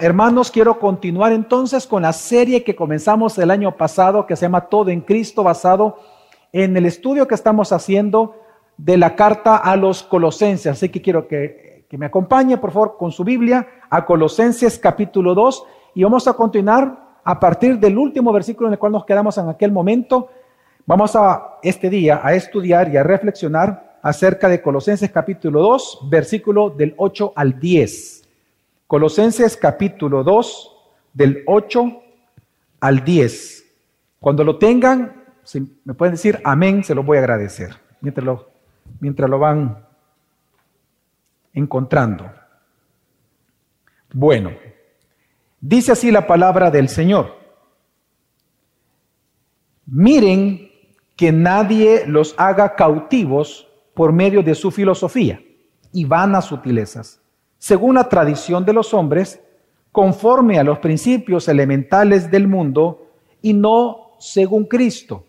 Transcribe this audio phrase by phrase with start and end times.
[0.00, 4.66] Hermanos, quiero continuar entonces con la serie que comenzamos el año pasado, que se llama
[4.68, 5.96] Todo en Cristo, basado
[6.52, 8.36] en el estudio que estamos haciendo
[8.76, 10.70] de la carta a los colosenses.
[10.70, 15.64] Así que quiero que, me acompañe, por favor, con su Biblia a Colosenses capítulo 2
[15.94, 19.48] y vamos a continuar a partir del último versículo en el cual nos quedamos en
[19.48, 20.28] aquel momento.
[20.86, 26.70] Vamos a este día a estudiar y a reflexionar acerca de Colosenses capítulo 2, versículo
[26.70, 28.17] del 8 al 10.
[28.88, 30.76] Colosenses capítulo 2,
[31.12, 32.02] del 8
[32.80, 33.66] al 10.
[34.18, 38.48] Cuando lo tengan, si me pueden decir amén, se lo voy a agradecer, mientras lo,
[38.98, 39.84] mientras lo van
[41.52, 42.32] encontrando.
[44.14, 44.52] Bueno,
[45.60, 47.36] dice así la palabra del Señor.
[49.84, 50.70] Miren
[51.14, 55.42] que nadie los haga cautivos por medio de su filosofía
[55.92, 57.20] y vanas sutilezas
[57.58, 59.40] según la tradición de los hombres,
[59.92, 63.06] conforme a los principios elementales del mundo
[63.42, 65.26] y no según Cristo,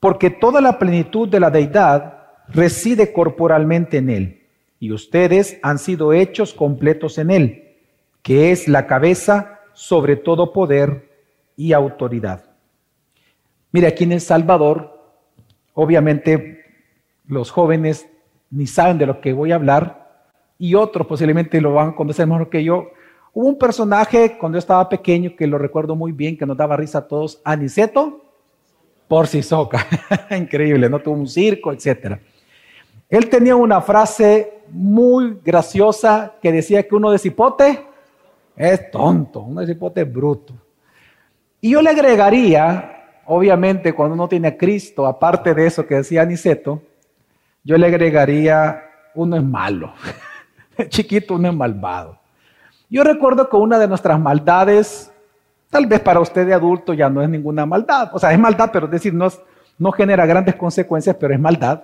[0.00, 4.42] porque toda la plenitud de la deidad reside corporalmente en Él,
[4.78, 7.76] y ustedes han sido hechos completos en Él,
[8.22, 11.10] que es la cabeza sobre todo poder
[11.56, 12.44] y autoridad.
[13.72, 14.98] Mire, aquí en El Salvador,
[15.74, 16.64] obviamente
[17.26, 18.08] los jóvenes
[18.50, 20.05] ni saben de lo que voy a hablar,
[20.58, 22.90] y otros posiblemente lo van a conocer mejor que yo.
[23.32, 26.76] Hubo un personaje cuando yo estaba pequeño que lo recuerdo muy bien, que nos daba
[26.76, 28.22] risa a todos, Aniceto
[29.08, 29.86] por soca
[30.36, 30.98] Increíble, ¿no?
[30.98, 32.18] Tuvo un circo, etc.
[33.08, 37.86] Él tenía una frase muy graciosa que decía que uno de cipote
[38.56, 40.54] es tonto, uno de cipote es bruto.
[41.60, 46.22] Y yo le agregaría, obviamente, cuando uno tiene a Cristo, aparte de eso que decía
[46.22, 46.82] Aniceto,
[47.62, 48.82] yo le agregaría,
[49.14, 49.92] uno es malo.
[50.88, 52.18] chiquito uno es malvado.
[52.88, 55.12] Yo recuerdo que una de nuestras maldades,
[55.70, 58.70] tal vez para usted de adulto ya no es ninguna maldad, o sea, es maldad,
[58.72, 59.28] pero es decir, no,
[59.78, 61.82] no genera grandes consecuencias, pero es maldad.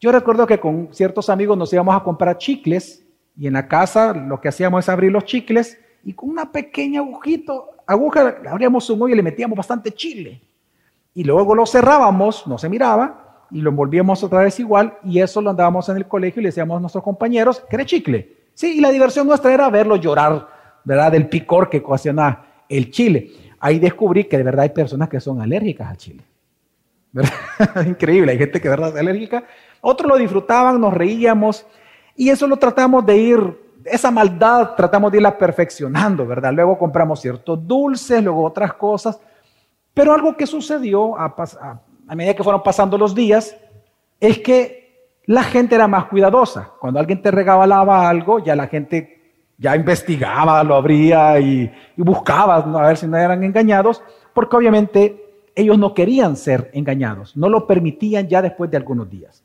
[0.00, 3.04] Yo recuerdo que con ciertos amigos nos íbamos a comprar chicles
[3.36, 7.00] y en la casa lo que hacíamos es abrir los chicles y con una pequeña
[7.00, 10.40] agujito, aguja, abríamos un hoyo y le metíamos bastante chile.
[11.14, 13.21] Y luego lo cerrábamos, no se miraba,
[13.52, 16.48] y lo envolvíamos otra vez igual y eso lo andábamos en el colegio y le
[16.48, 18.36] decíamos a nuestros compañeros que era chicle.
[18.54, 20.48] Sí, y la diversión nuestra era verlo llorar,
[20.84, 21.12] ¿verdad?
[21.12, 23.30] Del picor que ocasiona el chile.
[23.60, 26.24] Ahí descubrí que de verdad hay personas que son alérgicas al chile.
[27.86, 29.44] Increíble, hay gente que de verdad es alérgica.
[29.80, 31.66] Otros lo disfrutaban, nos reíamos
[32.16, 36.52] y eso lo tratamos de ir, esa maldad tratamos de irla perfeccionando, ¿verdad?
[36.52, 39.20] Luego compramos ciertos dulces, luego otras cosas.
[39.94, 43.56] Pero algo que sucedió a, a, a medida que fueron pasando los días,
[44.20, 44.82] es que
[45.26, 46.72] la gente era más cuidadosa.
[46.80, 49.20] Cuando alguien te regalaba algo, ya la gente
[49.58, 54.02] ya investigaba, lo abría y, buscaba a ver si no eran engañados,
[54.34, 59.44] porque obviamente ellos no querían ser engañados, no lo permitían ya después de algunos días.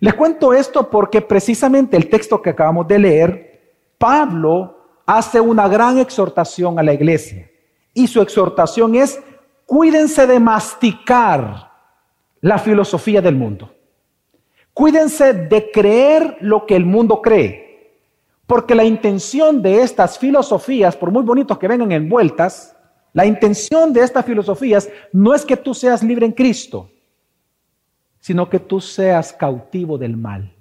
[0.00, 3.60] Les cuento esto porque precisamente el texto que acabamos de leer,
[3.98, 7.50] Pablo hace una gran exhortación a la iglesia.
[7.92, 9.22] Y su exhortación es,
[9.66, 11.73] cuídense de masticar
[12.44, 13.74] la filosofía del mundo.
[14.74, 17.96] Cuídense de creer lo que el mundo cree,
[18.46, 22.76] porque la intención de estas filosofías, por muy bonitos que vengan envueltas,
[23.14, 26.90] la intención de estas filosofías no es que tú seas libre en Cristo,
[28.20, 30.54] sino que tú seas cautivo del mal,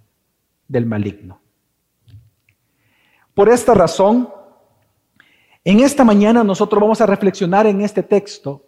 [0.69, 1.41] del maligno.
[3.33, 4.29] Por esta razón,
[5.65, 8.67] en esta mañana nosotros vamos a reflexionar en este texto,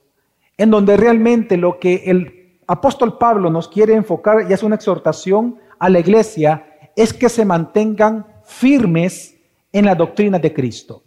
[0.57, 2.34] en donde realmente lo que el
[2.67, 6.65] apóstol Pablo nos quiere enfocar y es una exhortación a la iglesia,
[6.95, 9.35] es que se mantengan firmes
[9.71, 11.03] en la doctrina de Cristo.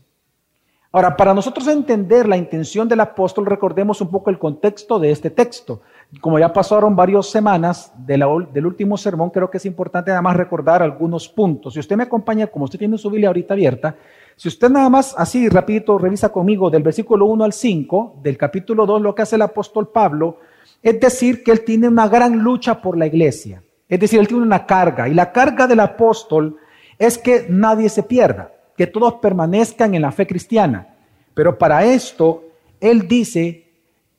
[0.91, 5.29] Ahora, para nosotros entender la intención del apóstol, recordemos un poco el contexto de este
[5.29, 5.83] texto.
[6.21, 10.83] Como ya pasaron varias semanas del último sermón, creo que es importante nada más recordar
[10.83, 11.75] algunos puntos.
[11.75, 13.97] Si usted me acompaña, como usted tiene su Biblia ahorita abierta,
[14.35, 18.87] si usted nada más así rapidito revisa conmigo del versículo 1 al 5 del capítulo
[18.87, 20.39] 2, lo que hace el apóstol Pablo,
[20.83, 23.63] es decir, que él tiene una gran lucha por la iglesia.
[23.89, 25.09] Es decir, él tiene una carga.
[25.09, 26.57] Y la carga del apóstol
[26.99, 30.95] es que nadie se pierda, que todos permanezcan en la fe cristiana.
[31.35, 32.45] Pero para esto,
[32.81, 33.69] él dice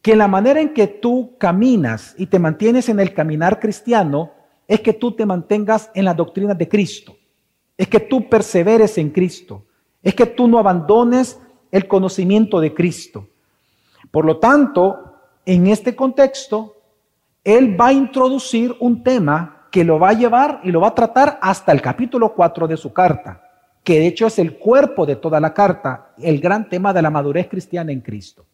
[0.02, 4.32] que la manera en que tú caminas y te mantienes en el caminar cristiano
[4.68, 7.18] es que tú te mantengas en la doctrina de Cristo.
[7.78, 9.66] Es que tú perseveres en Cristo.
[10.02, 11.40] Es que tú no abandones
[11.72, 13.28] el conocimiento de Cristo.
[14.12, 15.09] Por lo tanto,
[15.50, 16.78] en este contexto,
[17.44, 20.94] él va a introducir un tema que lo va a llevar y lo va a
[20.96, 23.46] tratar hasta el capítulo 4 de su carta.
[23.84, 27.10] que de hecho es el cuerpo de toda la carta, el gran tema de la
[27.10, 28.46] madurez cristiana en Cristo.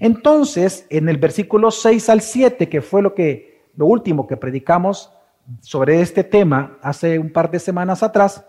[0.00, 5.12] Entonces, en el versículo 6 al 7, que fue lo que lo último que predicamos
[5.60, 8.46] sobre este tema hace un par de semanas atrás,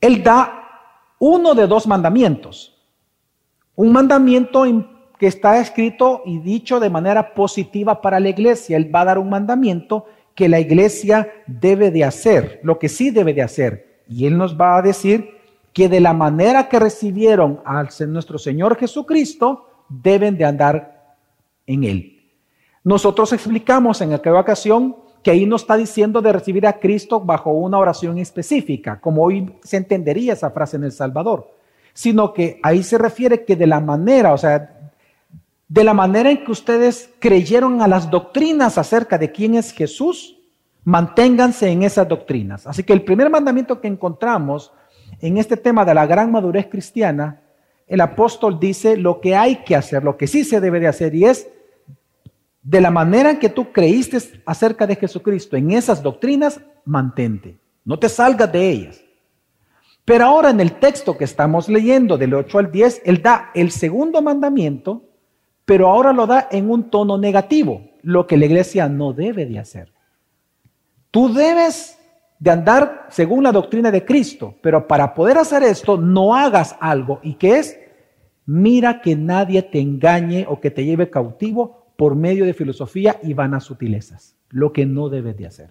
[0.00, 0.64] él da
[1.20, 2.82] uno de dos mandamientos.
[3.76, 4.66] Un mandamiento
[5.22, 8.76] que está escrito y dicho de manera positiva para la iglesia.
[8.76, 13.12] Él va a dar un mandamiento que la iglesia debe de hacer, lo que sí
[13.12, 14.02] debe de hacer.
[14.08, 15.30] Y él nos va a decir
[15.72, 21.14] que de la manera que recibieron a nuestro Señor Jesucristo, deben de andar
[21.68, 22.20] en él.
[22.82, 27.52] Nosotros explicamos en aquella ocasión que ahí no está diciendo de recibir a Cristo bajo
[27.52, 31.48] una oración específica, como hoy se entendería esa frase en El Salvador,
[31.94, 34.80] sino que ahí se refiere que de la manera, o sea,
[35.72, 40.38] de la manera en que ustedes creyeron a las doctrinas acerca de quién es Jesús,
[40.84, 42.66] manténganse en esas doctrinas.
[42.66, 44.70] Así que el primer mandamiento que encontramos
[45.18, 47.40] en este tema de la gran madurez cristiana,
[47.86, 51.14] el apóstol dice lo que hay que hacer, lo que sí se debe de hacer,
[51.14, 51.48] y es
[52.60, 57.56] de la manera en que tú creíste acerca de Jesucristo, en esas doctrinas, mantente.
[57.82, 59.00] No te salgas de ellas.
[60.04, 63.70] Pero ahora en el texto que estamos leyendo, del 8 al 10, Él da el
[63.70, 65.08] segundo mandamiento,
[65.64, 69.58] pero ahora lo da en un tono negativo, lo que la iglesia no debe de
[69.58, 69.92] hacer.
[71.10, 71.98] Tú debes
[72.38, 77.20] de andar según la doctrina de Cristo, pero para poder hacer esto, no hagas algo.
[77.22, 77.78] ¿Y qué es?
[78.46, 83.34] Mira que nadie te engañe o que te lleve cautivo por medio de filosofía y
[83.34, 85.70] vanas sutilezas, lo que no debes de hacer.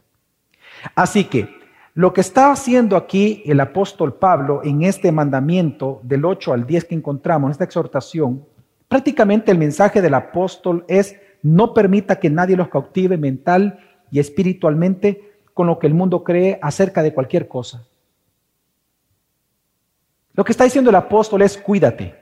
[0.96, 1.50] Así que
[1.94, 6.86] lo que está haciendo aquí el apóstol Pablo en este mandamiento del 8 al 10
[6.86, 8.46] que encontramos, en esta exhortación,
[8.92, 13.80] prácticamente el mensaje del apóstol es no permita que nadie los cautive mental
[14.12, 17.88] y espiritualmente con lo que el mundo cree acerca de cualquier cosa.
[20.34, 22.14] Lo que está diciendo el apóstol es cuídate.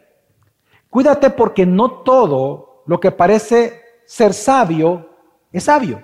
[0.92, 5.10] Cuídate porque no todo lo que parece ser sabio
[5.51, 6.00] es sabio.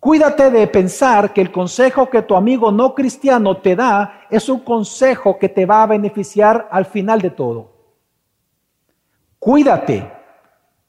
[0.00, 4.60] Cuídate de pensar que el consejo que tu amigo no cristiano te da es un
[4.60, 7.77] consejo que te va a beneficiar al final de todo.
[9.48, 10.06] Cuídate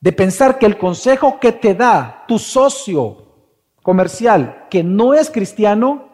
[0.01, 6.09] de pensar que el consejo que te da tu socio comercial que no es cristiano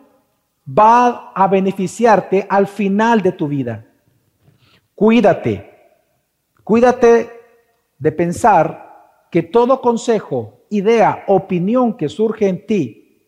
[0.64, 3.88] va a beneficiarte al final de tu vida.
[4.94, 5.72] Cuídate.
[6.64, 7.32] Cuídate
[7.98, 13.28] de pensar que todo consejo, idea, opinión que surge en ti,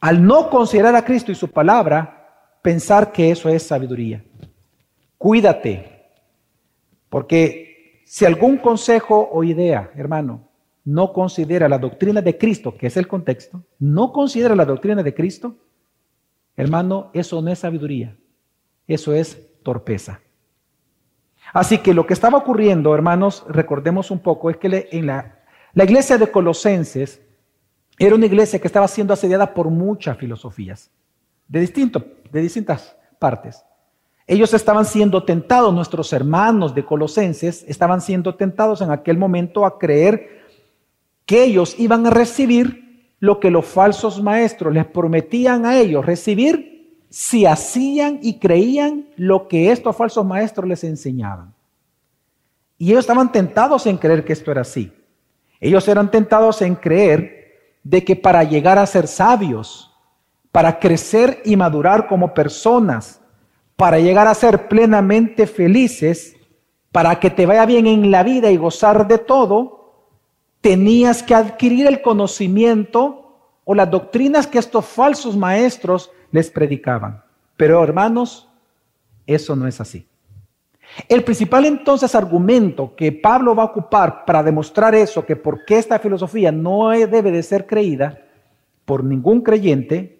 [0.00, 4.24] al no considerar a Cristo y su palabra, pensar que eso es sabiduría.
[5.18, 6.08] Cuídate,
[7.08, 7.65] porque
[8.08, 10.48] si algún consejo o idea, hermano,
[10.84, 15.12] no considera la doctrina de Cristo, que es el contexto, no considera la doctrina de
[15.12, 15.56] Cristo,
[16.56, 18.16] hermano, eso no es sabiduría,
[18.86, 20.20] eso es torpeza.
[21.52, 25.34] Así que lo que estaba ocurriendo, hermanos, recordemos un poco, es que en la
[25.74, 27.20] iglesia de Colosenses
[27.98, 30.92] era una iglesia que estaba siendo asediada por muchas filosofías,
[31.48, 33.64] de, distinto, de distintas partes.
[34.26, 39.78] Ellos estaban siendo tentados, nuestros hermanos de Colosenses estaban siendo tentados en aquel momento a
[39.78, 40.44] creer
[41.24, 47.04] que ellos iban a recibir lo que los falsos maestros les prometían a ellos recibir
[47.08, 51.54] si hacían y creían lo que estos falsos maestros les enseñaban.
[52.78, 54.92] Y ellos estaban tentados en creer que esto era así.
[55.60, 59.94] Ellos eran tentados en creer de que para llegar a ser sabios,
[60.52, 63.20] para crecer y madurar como personas,
[63.76, 66.36] para llegar a ser plenamente felices,
[66.92, 69.92] para que te vaya bien en la vida y gozar de todo,
[70.62, 77.22] tenías que adquirir el conocimiento o las doctrinas que estos falsos maestros les predicaban.
[77.56, 78.48] Pero hermanos,
[79.26, 80.06] eso no es así.
[81.08, 85.78] El principal entonces argumento que Pablo va a ocupar para demostrar eso, que por qué
[85.78, 88.22] esta filosofía no debe de ser creída
[88.84, 90.15] por ningún creyente,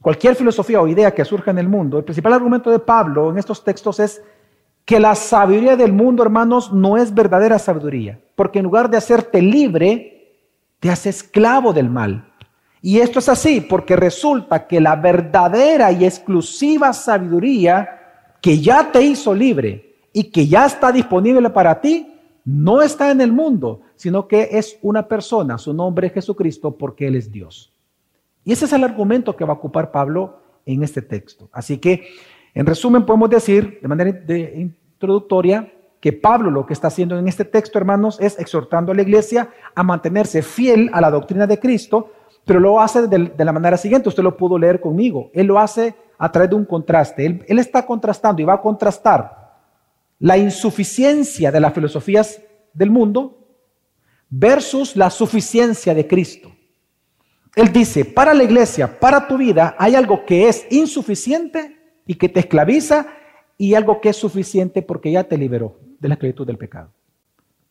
[0.00, 3.38] cualquier filosofía o idea que surja en el mundo, el principal argumento de Pablo en
[3.38, 4.22] estos textos es
[4.84, 9.42] que la sabiduría del mundo, hermanos, no es verdadera sabiduría, porque en lugar de hacerte
[9.42, 10.36] libre,
[10.80, 12.32] te hace esclavo del mal.
[12.80, 17.88] Y esto es así porque resulta que la verdadera y exclusiva sabiduría
[18.40, 22.12] que ya te hizo libre, y que ya está disponible para ti,
[22.44, 27.06] no está en el mundo, sino que es una persona, su nombre es Jesucristo, porque
[27.06, 27.72] Él es Dios.
[28.48, 31.50] Y ese es el argumento que va a ocupar Pablo en este texto.
[31.52, 32.08] Así que,
[32.54, 34.10] en resumen, podemos decir de manera
[34.56, 39.02] introductoria que Pablo lo que está haciendo en este texto, hermanos, es exhortando a la
[39.02, 42.12] iglesia a mantenerse fiel a la doctrina de Cristo
[42.48, 45.94] pero lo hace de, la manera siguiente, usted lo pudo leer conmigo, él lo hace
[46.16, 49.52] a través de un contraste, él, él está contrastando y va a contrastar
[50.18, 52.40] la insuficiencia de las filosofías
[52.72, 53.36] del mundo
[54.30, 56.50] versus la suficiencia de Cristo.
[57.56, 61.76] Él dice, para la iglesia, para tu vida, hay algo que es insuficiente
[62.06, 63.06] y que te esclaviza
[63.56, 66.92] y algo que es suficiente porque ya te liberó de la esclavitud del pecado.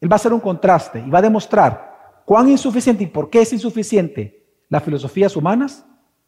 [0.01, 3.41] Él va a hacer un contraste y va a demostrar cuán insuficiente y por qué
[3.41, 5.85] es insuficiente las filosofías humanas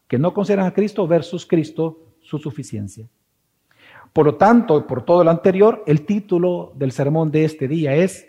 [0.08, 3.08] que no consideran a Cristo versus Cristo su suficiencia.
[4.12, 8.26] Por lo tanto, por todo lo anterior, el título del sermón de este día es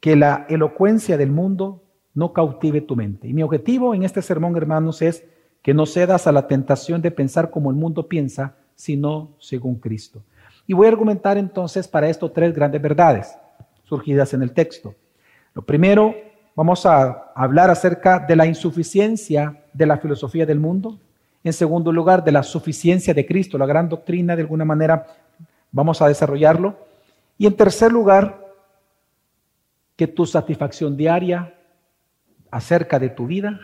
[0.00, 1.82] que la elocuencia del mundo
[2.18, 3.28] no cautive tu mente.
[3.28, 5.24] Y mi objetivo en este sermón, hermanos, es
[5.62, 10.24] que no cedas a la tentación de pensar como el mundo piensa, sino según Cristo.
[10.66, 13.38] Y voy a argumentar entonces para esto tres grandes verdades
[13.84, 14.96] surgidas en el texto.
[15.54, 16.12] Lo primero,
[16.56, 20.98] vamos a hablar acerca de la insuficiencia de la filosofía del mundo.
[21.44, 25.06] En segundo lugar, de la suficiencia de Cristo, la gran doctrina, de alguna manera
[25.70, 26.76] vamos a desarrollarlo.
[27.38, 28.44] Y en tercer lugar,
[29.94, 31.54] que tu satisfacción diaria
[32.50, 33.60] acerca de tu vida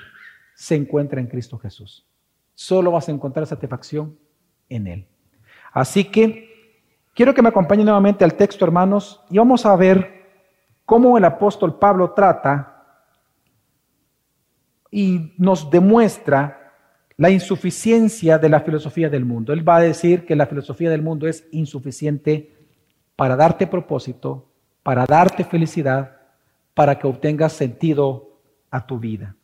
[0.54, 2.06] se encuentra en Cristo Jesús.
[2.54, 4.16] Solo vas a encontrar satisfacción
[4.68, 5.06] en Él.
[5.72, 6.82] Así que
[7.14, 10.24] quiero que me acompañen nuevamente al texto, hermanos, y vamos a ver
[10.84, 12.70] cómo el apóstol Pablo trata
[14.90, 16.72] y nos demuestra
[17.16, 19.52] la insuficiencia de la filosofía del mundo.
[19.52, 22.54] Él va a decir que la filosofía del mundo es insuficiente
[23.16, 24.48] para darte propósito,
[24.82, 26.16] para darte felicidad,
[26.74, 28.33] para que obtengas sentido
[28.74, 29.36] a tu vida.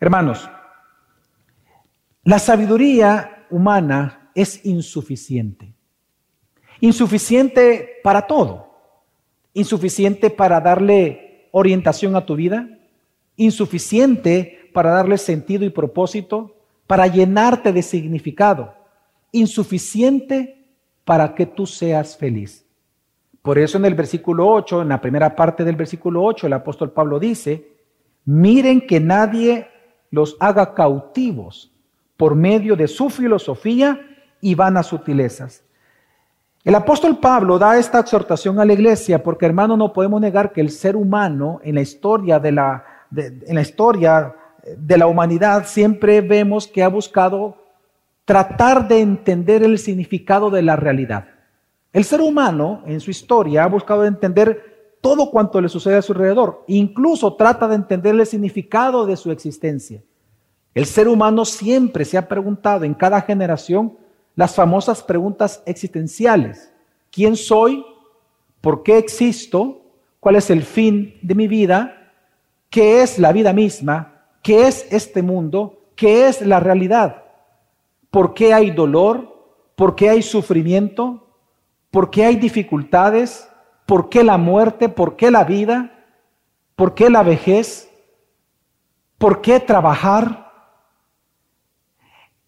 [0.00, 0.48] Hermanos,
[2.22, 5.74] la sabiduría humana es insuficiente.
[6.80, 8.80] Insuficiente para todo.
[9.52, 12.66] Insuficiente para darle orientación a tu vida.
[13.36, 16.56] Insuficiente para darle sentido y propósito.
[16.86, 18.74] Para llenarte de significado.
[19.32, 20.66] Insuficiente
[21.04, 22.64] para que tú seas feliz.
[23.42, 26.90] Por eso en el versículo 8, en la primera parte del versículo 8, el apóstol
[26.92, 27.73] Pablo dice,
[28.24, 29.68] miren que nadie
[30.10, 31.72] los haga cautivos
[32.16, 34.00] por medio de su filosofía
[34.40, 35.64] y vanas sutilezas.
[36.62, 40.60] El apóstol Pablo da esta exhortación a la iglesia porque, hermano, no podemos negar que
[40.60, 44.34] el ser humano en la historia de la, en la historia
[44.76, 47.58] de la humanidad siempre vemos que ha buscado
[48.24, 51.26] tratar de entender el significado de la realidad.
[51.92, 54.73] El ser humano en su historia ha buscado entender
[55.04, 59.30] todo cuanto le sucede a su alrededor, incluso trata de entender el significado de su
[59.30, 60.02] existencia.
[60.72, 63.98] El ser humano siempre se ha preguntado en cada generación
[64.34, 66.72] las famosas preguntas existenciales.
[67.10, 67.84] ¿Quién soy?
[68.62, 69.82] ¿Por qué existo?
[70.20, 72.10] ¿Cuál es el fin de mi vida?
[72.70, 74.22] ¿Qué es la vida misma?
[74.42, 75.80] ¿Qué es este mundo?
[75.96, 77.24] ¿Qué es la realidad?
[78.10, 79.36] ¿Por qué hay dolor?
[79.76, 81.26] ¿Por qué hay sufrimiento?
[81.90, 83.50] ¿Por qué hay dificultades?
[83.86, 84.88] ¿Por qué la muerte?
[84.88, 85.90] ¿Por qué la vida?
[86.76, 87.90] ¿Por qué la vejez?
[89.18, 90.44] ¿Por qué trabajar?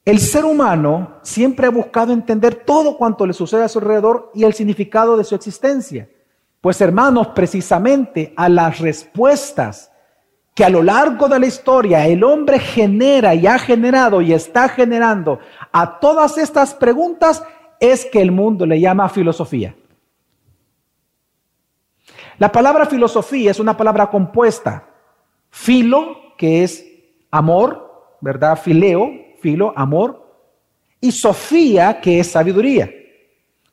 [0.05, 4.45] El ser humano siempre ha buscado entender todo cuanto le sucede a su alrededor y
[4.45, 6.09] el significado de su existencia.
[6.61, 9.91] Pues hermanos, precisamente a las respuestas
[10.55, 14.69] que a lo largo de la historia el hombre genera y ha generado y está
[14.69, 15.39] generando
[15.71, 17.43] a todas estas preguntas
[17.79, 19.75] es que el mundo le llama filosofía.
[22.39, 24.85] La palabra filosofía es una palabra compuesta.
[25.51, 26.85] Filo, que es
[27.31, 28.59] amor, ¿verdad?
[28.59, 30.25] Fileo, filo, amor.
[31.01, 32.91] Y sofía, que es sabiduría.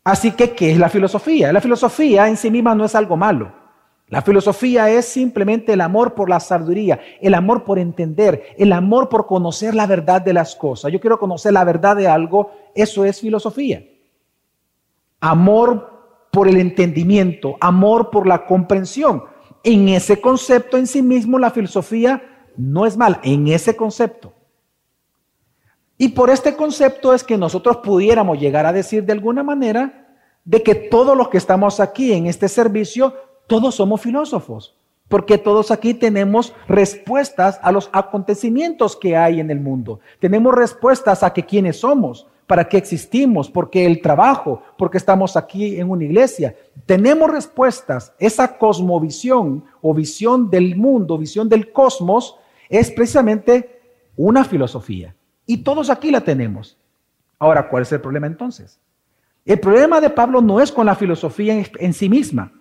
[0.03, 1.51] Así que, ¿qué es la filosofía?
[1.53, 3.51] La filosofía en sí misma no es algo malo.
[4.07, 9.09] La filosofía es simplemente el amor por la sabiduría, el amor por entender, el amor
[9.09, 10.91] por conocer la verdad de las cosas.
[10.91, 13.81] Yo quiero conocer la verdad de algo, eso es filosofía
[15.23, 15.92] amor
[16.33, 19.23] por el entendimiento, amor por la comprensión.
[19.63, 22.23] En ese concepto en sí mismo la filosofía
[22.57, 24.33] no es mal, en ese concepto.
[25.95, 30.63] Y por este concepto es que nosotros pudiéramos llegar a decir de alguna manera de
[30.63, 33.13] que todos los que estamos aquí en este servicio,
[33.45, 34.75] todos somos filósofos,
[35.09, 39.99] porque todos aquí tenemos respuestas a los acontecimientos que hay en el mundo.
[40.19, 44.97] Tenemos respuestas a que quiénes somos, para qué existimos, por qué el trabajo, por qué
[44.97, 46.55] estamos aquí en una iglesia.
[46.85, 48.13] Tenemos respuestas.
[48.19, 52.37] Esa cosmovisión o visión del mundo, visión del cosmos,
[52.69, 53.81] es precisamente
[54.15, 55.15] una filosofía.
[55.45, 56.77] Y todos aquí la tenemos.
[57.39, 58.79] Ahora, ¿cuál es el problema entonces?
[59.45, 62.53] El problema de Pablo no es con la filosofía en, sí misma.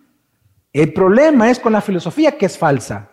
[0.72, 3.10] El problema es con la filosofía que es falsa.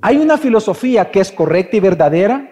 [0.00, 2.50] Hay una filosofía que es correcta y verdadera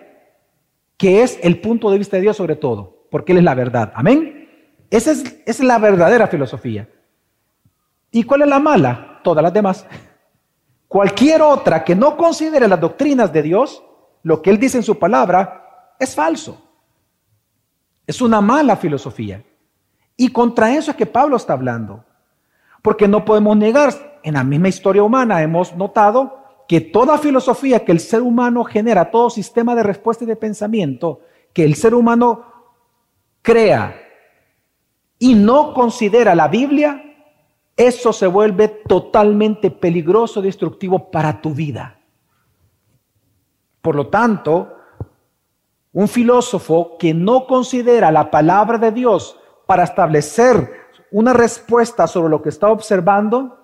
[0.98, 3.92] que es el punto de vista de Dios sobre todo, porque Él es la verdad.
[3.94, 4.48] Amén.
[4.90, 6.88] Esa es, la verdadera filosofía.
[8.10, 9.20] ¿Y cuál es la mala?
[9.22, 9.86] Todas las demás.
[10.88, 13.82] Cualquier otra que no considere las doctrinas de Dios,
[14.22, 16.62] lo que Él dice en su palabra, es falso.
[18.06, 19.44] Es una mala filosofía.
[20.16, 22.04] Y contra eso es que Pablo está hablando.
[22.80, 27.92] Porque no podemos negar, en la misma historia humana hemos notado que toda filosofía que
[27.92, 31.20] el ser humano genera, todo sistema de respuesta y de pensamiento
[31.52, 32.57] que el ser humano
[33.48, 33.98] crea
[35.18, 37.02] y no considera la Biblia,
[37.74, 41.98] eso se vuelve totalmente peligroso, destructivo para tu vida.
[43.80, 44.76] Por lo tanto,
[45.92, 50.70] un filósofo que no considera la palabra de Dios para establecer
[51.10, 53.58] una respuesta sobre lo que está observando,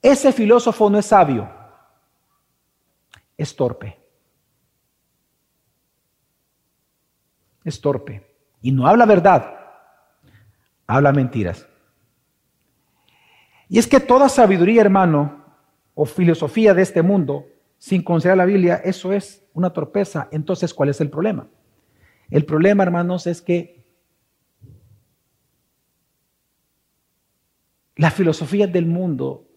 [0.00, 1.46] ese filósofo no es sabio,
[3.36, 4.00] es torpe.
[7.64, 8.29] Es torpe.
[8.62, 9.54] Y no habla verdad,
[10.86, 11.66] habla mentiras.
[13.68, 15.44] Y es que toda sabiduría, hermano,
[15.94, 17.46] o filosofía de este mundo,
[17.78, 20.28] sin considerar la Biblia, eso es una torpeza.
[20.32, 21.48] Entonces, ¿cuál es el problema?
[22.28, 23.86] El problema, hermanos, es que
[27.96, 29.48] las filosofías del mundo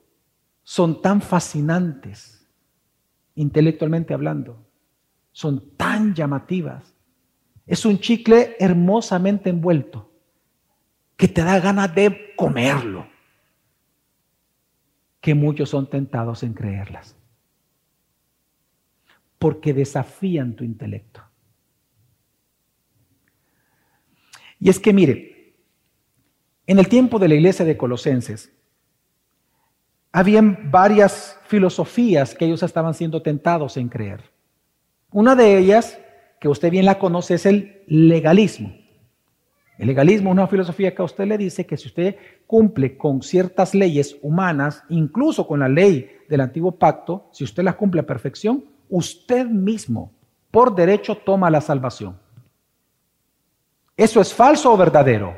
[0.64, 2.48] son tan fascinantes,
[3.36, 4.66] intelectualmente hablando,
[5.32, 6.93] son tan llamativas.
[7.66, 10.12] Es un chicle hermosamente envuelto
[11.16, 13.08] que te da ganas de comerlo,
[15.22, 17.16] que muchos son tentados en creerlas,
[19.40, 21.22] porque desafían tu intelecto.
[24.60, 25.56] Y es que mire,
[26.66, 28.52] en el tiempo de la iglesia de Colosenses,
[30.12, 34.32] habían varias filosofías que ellos estaban siendo tentados en creer.
[35.12, 36.00] Una de ellas,
[36.44, 38.76] que usted bien la conoce, es el legalismo.
[39.78, 43.22] El legalismo es una filosofía que a usted le dice que si usted cumple con
[43.22, 48.06] ciertas leyes humanas, incluso con la ley del antiguo pacto, si usted las cumple a
[48.06, 50.12] perfección, usted mismo,
[50.52, 52.20] por derecho, toma la salvación.
[53.96, 55.38] ¿Eso es falso o verdadero?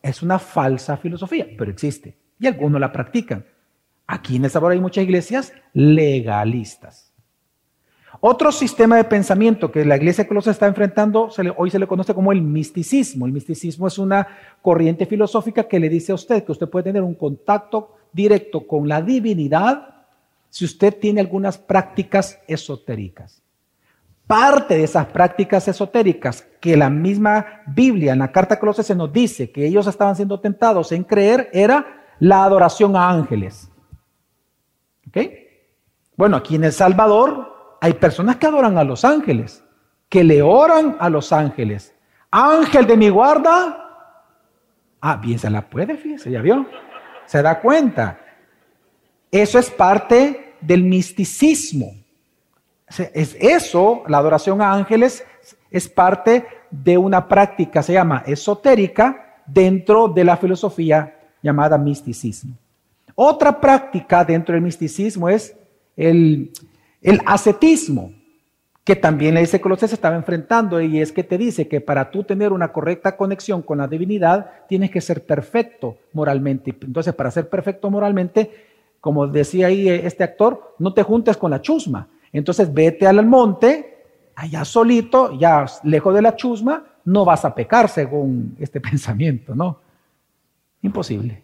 [0.00, 2.16] Es una falsa filosofía, pero existe.
[2.38, 3.44] Y algunos la practican.
[4.06, 7.05] Aquí en El Salvador hay muchas iglesias legalistas.
[8.20, 12.32] Otro sistema de pensamiento que la iglesia se está enfrentando hoy se le conoce como
[12.32, 13.26] el misticismo.
[13.26, 14.26] El misticismo es una
[14.62, 18.88] corriente filosófica que le dice a usted que usted puede tener un contacto directo con
[18.88, 19.94] la divinidad
[20.48, 23.42] si usted tiene algunas prácticas esotéricas.
[24.26, 29.12] Parte de esas prácticas esotéricas que la misma Biblia en la carta a Colosenses nos
[29.12, 33.70] dice que ellos estaban siendo tentados en creer era la adoración a ángeles.
[36.16, 39.62] Bueno, aquí en El Salvador hay personas que adoran a los ángeles,
[40.08, 41.94] que le oran a los ángeles.
[42.30, 43.82] Ángel de mi guarda.
[45.00, 46.66] Ah, bien se la puede, fíjese, ya vio.
[47.26, 48.18] Se da cuenta.
[49.30, 51.94] Eso es parte del misticismo.
[53.12, 55.24] Es eso, la adoración a ángeles,
[55.70, 62.54] es parte de una práctica, se llama esotérica, dentro de la filosofía llamada misticismo.
[63.14, 65.56] Otra práctica dentro del misticismo es
[65.96, 66.50] el,
[67.24, 68.12] ascetismo,
[68.84, 72.22] que también la dice se estaba enfrentando, y es que te dice que para tú
[72.22, 76.74] tener una correcta conexión con la divinidad, tienes que ser perfecto moralmente.
[76.82, 78.50] Entonces, para ser perfecto moralmente,
[79.00, 82.08] como decía ahí este actor, no te juntes con la chusma.
[82.32, 87.88] Entonces, vete al monte, allá solito, ya lejos de la chusma, no vas a pecar
[87.88, 89.80] según este pensamiento, ¿no?
[90.82, 91.42] Imposible.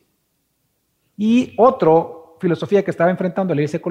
[1.17, 3.83] Y otro filosofía que estaba enfrentando la iglesia de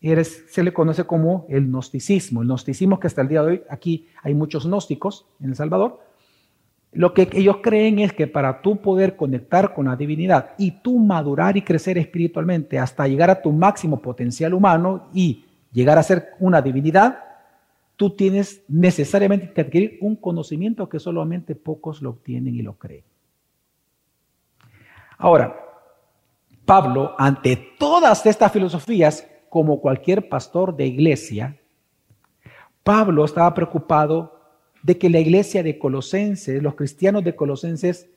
[0.00, 2.42] Se le conoce como el gnosticismo.
[2.42, 6.00] El gnosticismo que hasta el día de hoy, aquí hay muchos gnósticos en El Salvador,
[6.92, 10.98] lo que ellos creen es que para tú poder conectar con la divinidad y tú
[10.98, 16.30] madurar y crecer espiritualmente hasta llegar a tu máximo potencial humano y llegar a ser
[16.40, 17.20] una divinidad,
[17.94, 23.04] tú tienes necesariamente que adquirir un conocimiento que solamente pocos lo obtienen y lo creen.
[25.16, 25.54] Ahora,
[26.64, 31.60] Pablo, ante todas estas filosofías, como cualquier pastor de iglesia,
[32.82, 34.40] Pablo estaba preocupado
[34.82, 38.08] de que la iglesia de Colosenses, los cristianos de Colosenses,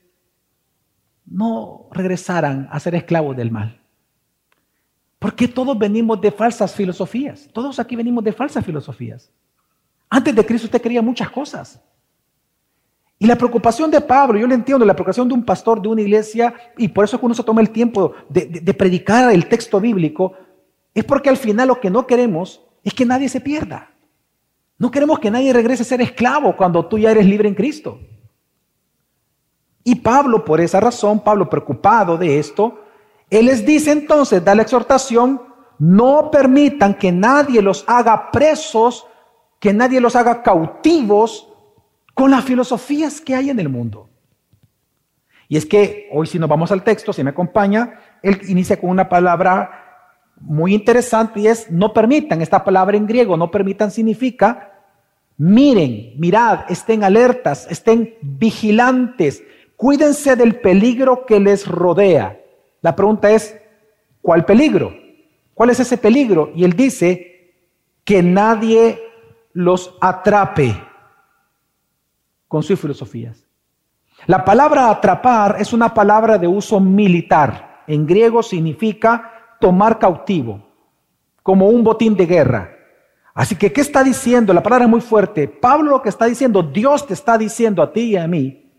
[1.26, 3.82] no regresaran a ser esclavos del mal.
[5.20, 7.50] Porque todos venimos de falsas filosofías.
[7.52, 9.32] Todos aquí venimos de falsas filosofías.
[10.10, 11.82] Antes de Cristo usted creía muchas cosas.
[13.18, 16.02] Y la preocupación de Pablo, yo le entiendo, la preocupación de un pastor de una
[16.02, 19.80] iglesia, y por eso es que uno se toma el tiempo de, predicar el texto
[19.80, 20.34] bíblico,
[20.94, 23.92] es porque al final lo que no queremos es que nadie se pierda.
[24.78, 28.00] No queremos que nadie regrese a ser esclavo cuando tú ya eres libre en Cristo.
[29.84, 32.84] Y Pablo, por esa razón, Pablo preocupado de esto,
[33.30, 35.42] él les dice entonces, da la exhortación,
[35.80, 39.06] no permitan que nadie los haga presos,
[39.60, 41.50] que nadie los haga cautivos
[42.14, 44.10] con las filosofías que hay en el mundo.
[45.48, 48.90] Y es que hoy si nos vamos al texto, si me acompaña, él inicia con
[48.90, 49.83] una palabra
[50.40, 52.42] muy interesante y es no permitan.
[52.42, 54.70] Esta palabra en griego, no permitan, significa
[55.38, 59.44] miren, mirad, estén alertas, estén vigilantes,
[59.76, 62.40] cuídense del peligro que les rodea.
[62.82, 63.58] La pregunta es,
[64.22, 64.94] ¿cuál peligro?
[65.54, 66.52] ¿Cuál es ese peligro?
[66.56, 67.34] Y él dice,
[68.04, 69.00] que nadie
[69.54, 70.76] los atrape
[72.48, 73.46] con sus filosofías.
[74.26, 77.84] La palabra atrapar es una palabra de uso militar.
[77.88, 79.33] En griego significa
[79.64, 80.62] tomar cautivo,
[81.42, 82.76] como un botín de guerra.
[83.34, 84.54] Así que, ¿qué está diciendo?
[84.54, 85.48] La palabra es muy fuerte.
[85.48, 88.70] Pablo lo que está diciendo, Dios te está diciendo a ti y a mí,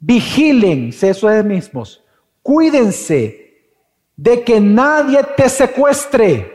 [0.00, 2.02] vigílense eso es mismos,
[2.42, 3.68] cuídense
[4.16, 6.50] de que nadie te secuestre,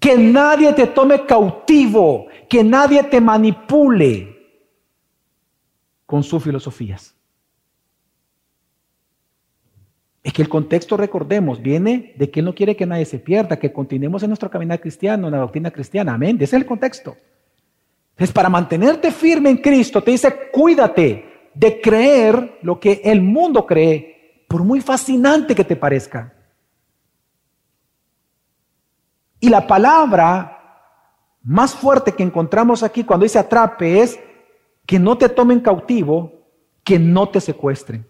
[0.00, 4.38] que nadie te tome cautivo, que nadie te manipule
[6.06, 7.14] con sus filosofías.
[10.22, 13.58] Es que el contexto, recordemos, viene de que Él no quiere que nadie se pierda,
[13.58, 16.14] que continuemos en nuestro caminar cristiano, en la doctrina cristiana.
[16.14, 16.36] Amén.
[16.36, 17.16] Ese es el contexto.
[18.16, 23.66] Es para mantenerte firme en Cristo, te dice, cuídate de creer lo que el mundo
[23.66, 26.32] cree, por muy fascinante que te parezca.
[29.40, 31.02] Y la palabra
[31.42, 34.20] más fuerte que encontramos aquí cuando dice atrape es
[34.86, 36.32] que no te tomen cautivo,
[36.84, 38.06] que no te secuestren.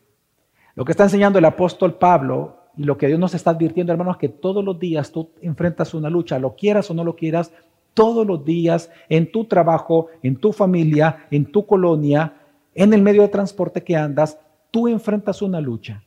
[0.79, 4.15] Lo que está enseñando el apóstol Pablo y lo que Dios nos está advirtiendo, hermanos,
[4.15, 7.53] es que todos los días tú enfrentas una lucha, lo quieras o no lo quieras,
[7.95, 12.33] todos los días en tu trabajo, en tu familia, en tu colonia,
[12.77, 14.39] en el medio de transporte que andas,
[14.71, 16.01] tú enfrentas una lucha.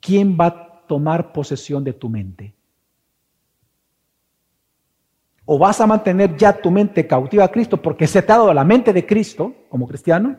[0.00, 2.52] ¿Quién va a tomar posesión de tu mente?
[5.44, 8.52] O vas a mantener ya tu mente cautiva a Cristo porque se te ha dado
[8.52, 10.36] la mente de Cristo como cristiano,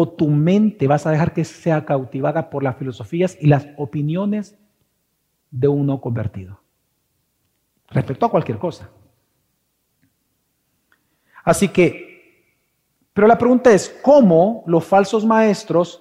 [0.00, 4.56] o tu mente vas a dejar que sea cautivada por las filosofías y las opiniones
[5.50, 6.60] de uno convertido
[7.88, 8.90] respecto a cualquier cosa.
[11.42, 12.54] Así que,
[13.12, 16.00] pero la pregunta es, ¿cómo los falsos maestros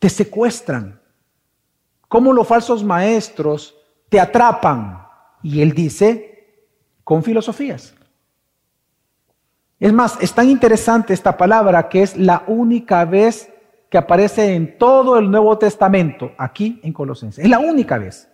[0.00, 1.00] te secuestran?
[2.08, 3.76] ¿Cómo los falsos maestros
[4.08, 5.06] te atrapan?
[5.44, 6.64] Y él dice,
[7.04, 7.94] con filosofías.
[9.80, 13.52] Es más, es tan interesante esta palabra que es la única vez
[13.88, 17.44] que aparece en todo el Nuevo Testamento, aquí en Colosenses.
[17.44, 18.28] Es la única vez.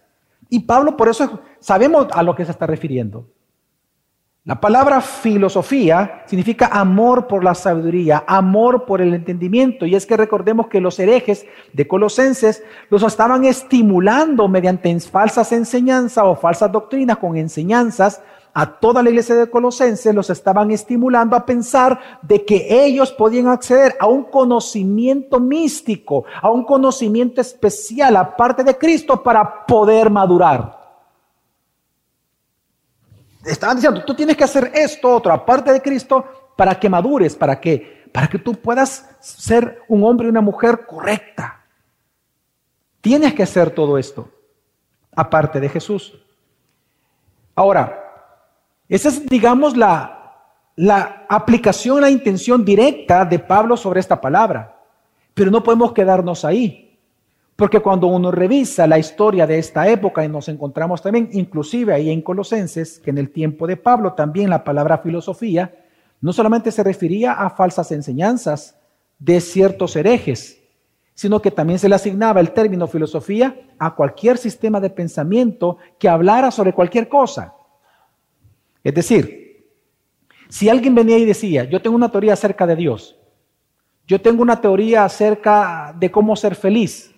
[0.48, 3.26] Y Pablo por eso sabemos a lo que se está refiriendo.
[4.46, 9.86] La palabra filosofía significa amor por la sabiduría, amor por el entendimiento.
[9.86, 16.24] Y es que recordemos que los herejes de Colosenses los estaban estimulando mediante falsas enseñanzas
[16.26, 18.22] o falsas doctrinas con enseñanzas
[18.56, 23.48] a toda la iglesia de Colosenses los estaban estimulando a pensar de que ellos podían
[23.48, 30.84] acceder a un conocimiento místico, a un conocimiento especial aparte de Cristo para poder madurar.
[33.44, 36.24] Estaban diciendo, tú tienes que hacer esto, otro, aparte de Cristo,
[36.56, 40.86] para que madures, para que, para que tú puedas ser un hombre y una mujer
[40.86, 41.60] correcta.
[43.00, 44.28] Tienes que hacer todo esto,
[45.14, 46.16] aparte de Jesús.
[47.56, 48.03] Ahora,
[48.88, 50.42] esa es, digamos, la,
[51.28, 54.76] aplicación, la intención directa de Pablo sobre esta palabra.
[55.32, 56.98] Pero no podemos quedarnos ahí.
[57.56, 62.10] Porque cuando uno revisa la historia de esta época y nos encontramos también, inclusive ahí
[62.10, 65.72] en Colosenses, que en el tiempo de Pablo también la palabra filosofía
[66.20, 68.76] no solamente se refería a falsas enseñanzas
[69.18, 70.60] de ciertos herejes,
[71.14, 76.08] sino que también se le asignaba el término filosofía a cualquier sistema de pensamiento que
[76.08, 77.54] hablara sobre cualquier cosa.
[78.84, 79.66] Es decir,
[80.48, 83.16] si alguien venía y decía, yo tengo una teoría acerca de Dios,
[84.06, 87.12] yo tengo una teoría acerca de cómo ser feliz,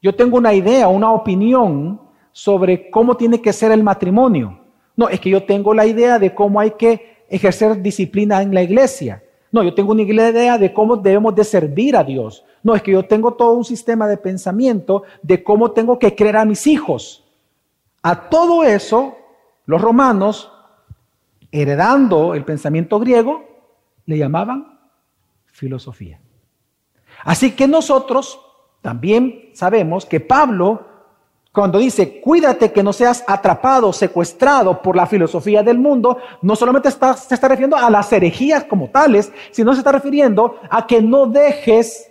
[0.00, 4.60] yo tengo una idea, una opinión sobre cómo tiene que ser el matrimonio.
[4.96, 8.62] No, es que yo tengo la idea de cómo hay que ejercer disciplina en la
[8.62, 9.22] iglesia.
[9.50, 12.44] No, yo tengo una idea de cómo debemos de servir a Dios.
[12.62, 16.36] No, es que yo tengo todo un sistema de pensamiento de cómo tengo que creer
[16.36, 17.24] a mis hijos.
[18.02, 19.16] A todo eso,
[19.66, 20.50] los romanos
[21.54, 23.44] heredando el pensamiento griego,
[24.06, 24.80] le llamaban
[25.46, 26.20] filosofía.
[27.22, 28.40] Así que nosotros
[28.82, 30.88] también sabemos que Pablo
[31.52, 36.88] Cuando dice, cuídate que no seas atrapado, secuestrado por la filosofía del mundo, no solamente
[36.88, 41.00] está, se está refiriendo a las herejías como tales, sino se está refiriendo a que
[41.00, 42.10] no dejes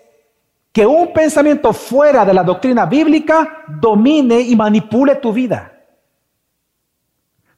[0.72, 5.73] que un pensamiento fuera de la doctrina bíblica domine y manipule tu vida.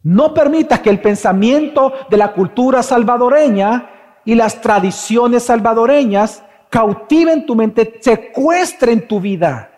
[0.05, 7.55] No permitas que el pensamiento de la cultura salvadoreña y las tradiciones salvadoreñas cautiven tu
[7.55, 9.71] mente, secuestren tu vida.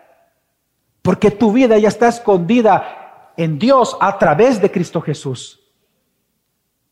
[1.00, 5.66] Porque tu vida ya está escondida en Dios a través de Cristo Jesús.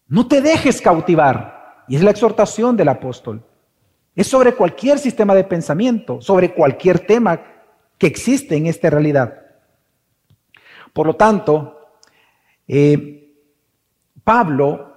[0.09, 1.85] No te dejes cautivar.
[1.89, 3.45] Y es la exhortación del apóstol.
[4.15, 7.39] Es sobre cualquier sistema de pensamiento, sobre cualquier tema
[7.99, 9.43] que existe en esta realidad.
[10.95, 11.75] Por lo tanto,
[12.67, 13.25] eh,
[14.27, 14.93] Pablo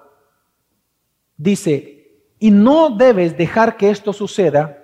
[1.38, 4.84] dice, y no debes dejar que esto suceda,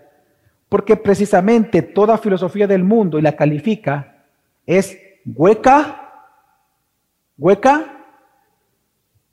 [0.69, 4.27] porque precisamente toda filosofía del mundo, y la califica,
[4.67, 6.29] es hueca,
[7.39, 8.05] hueca,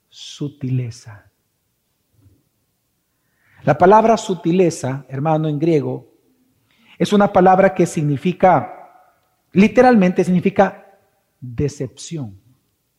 [0.09, 1.29] sutileza.
[3.65, 6.11] La palabra sutileza, hermano, en griego,
[6.97, 9.05] es una palabra que significa,
[9.51, 10.97] literalmente significa
[11.39, 12.41] decepción,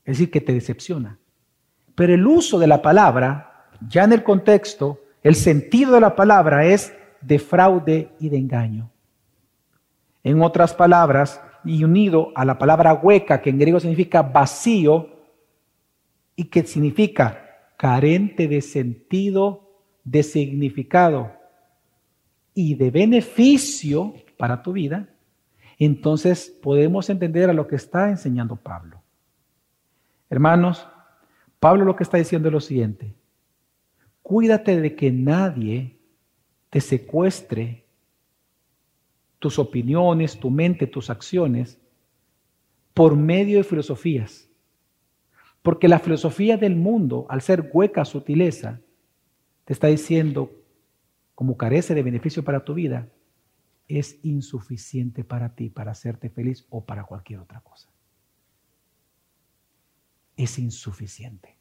[0.04, 1.18] es decir, que te decepciona.
[1.94, 6.66] Pero el uso de la palabra, ya en el contexto, el sentido de la palabra
[6.66, 8.90] es de fraude y de engaño.
[10.22, 15.08] En otras palabras, y unido a la palabra hueca, que en griego significa vacío
[16.36, 19.70] y que significa carente de sentido,
[20.04, 21.32] de significado
[22.52, 25.08] y de beneficio para tu vida,
[25.78, 29.02] entonces podemos entender a lo que está enseñando Pablo.
[30.30, 30.86] Hermanos,
[31.64, 33.14] Pablo lo que está diciendo es lo siguiente,
[34.20, 35.98] cuídate de que nadie
[36.68, 37.86] te secuestre
[39.38, 41.80] tus opiniones, tu mente, tus acciones,
[42.92, 44.46] por medio de filosofías.
[45.62, 48.82] Porque la filosofía del mundo, al ser hueca sutileza,
[49.64, 50.52] te está diciendo,
[51.34, 53.08] como carece de beneficio para tu vida,
[53.88, 57.88] es insuficiente para ti, para hacerte feliz o para cualquier otra cosa.
[60.36, 61.53] Es insuficiente.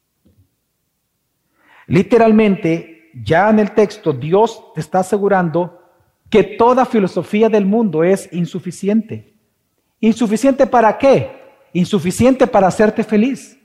[1.86, 5.80] Literalmente, ya en el texto, Dios te está asegurando
[6.30, 9.34] que toda filosofía del mundo es insuficiente.
[10.00, 11.30] ¿Insuficiente para qué?
[11.72, 13.58] Insuficiente para hacerte feliz.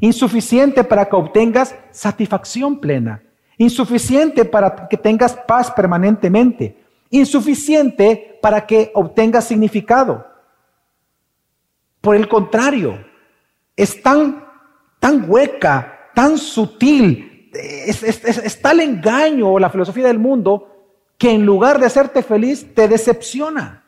[0.00, 3.22] Insuficiente para que obtengas satisfacción plena.
[3.56, 6.76] Insuficiente para que tengas paz permanentemente.
[7.10, 10.26] Insuficiente para que obtengas significado.
[12.00, 13.04] Por el contrario,
[13.76, 14.44] es tan,
[15.00, 20.78] tan hueca, tan sutil, es, tal engaño la filosofía del mundo
[21.18, 23.84] que en lugar de hacerte feliz, te decepciona.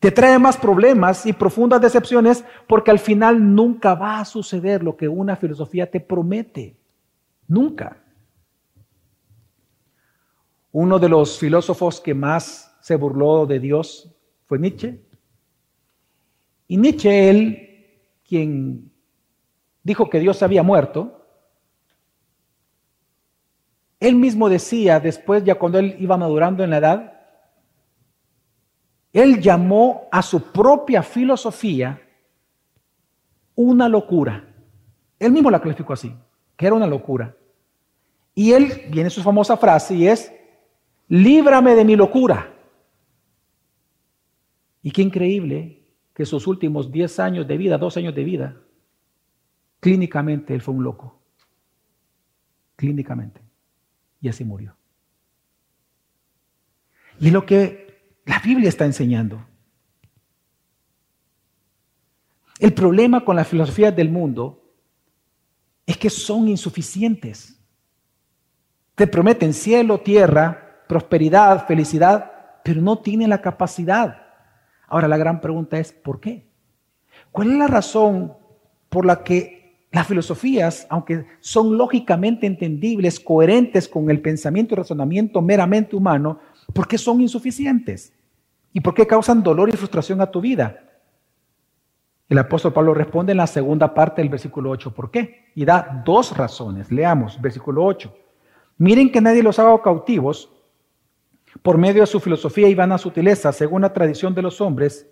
[0.00, 4.96] Te trae más problemas y profundas decepciones porque al final nunca va a suceder lo
[4.96, 6.76] que una filosofía te promete.
[7.46, 8.02] Nunca.
[10.72, 14.12] Uno de los filósofos que más se burló de Dios
[14.46, 15.00] fue Nietzsche.
[16.66, 17.90] Y Nietzsche, él,
[18.26, 18.90] quien
[19.84, 21.21] dijo que Dios había muerto,
[24.02, 27.20] él mismo decía después, ya cuando él iba madurando en la edad,
[29.12, 32.02] él llamó a su propia filosofía
[33.54, 34.44] una locura.
[35.20, 36.12] Él mismo la calificó así,
[36.56, 37.36] que era una locura.
[38.34, 40.32] Y él, viene su famosa frase y es,
[41.06, 42.52] líbrame de mi locura.
[44.82, 48.56] Y qué increíble que sus últimos 10 años de vida, 2 años de vida,
[49.78, 51.20] clínicamente él fue un loco.
[52.74, 53.51] Clínicamente
[54.22, 54.74] y así murió.
[57.20, 59.44] Y lo que la Biblia está enseñando.
[62.58, 64.72] El problema con las filosofías del mundo
[65.84, 67.60] es que son insuficientes.
[68.94, 74.22] Te prometen cielo, tierra, prosperidad, felicidad, pero no tienen la capacidad.
[74.86, 76.48] Ahora la gran pregunta es, ¿por qué?
[77.32, 78.36] ¿Cuál es la razón
[78.88, 79.61] por la que
[79.92, 86.40] las filosofías, aunque son lógicamente entendibles, coherentes con el pensamiento y razonamiento meramente humano,
[86.72, 88.12] ¿por qué son insuficientes?
[88.72, 90.82] ¿Y por qué causan dolor y frustración a tu vida?
[92.26, 95.50] El apóstol Pablo responde en la segunda parte del versículo 8, ¿por qué?
[95.54, 96.90] Y da dos razones.
[96.90, 98.16] Leamos, versículo 8.
[98.78, 100.50] Miren que nadie los haga cautivos
[101.60, 105.06] por medio de su filosofía y vana sutileza, según la tradición de los hombres,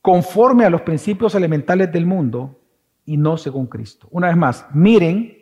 [0.00, 2.58] conforme a los principios elementales del mundo
[3.04, 4.08] y no según Cristo.
[4.10, 5.36] Una vez más, miren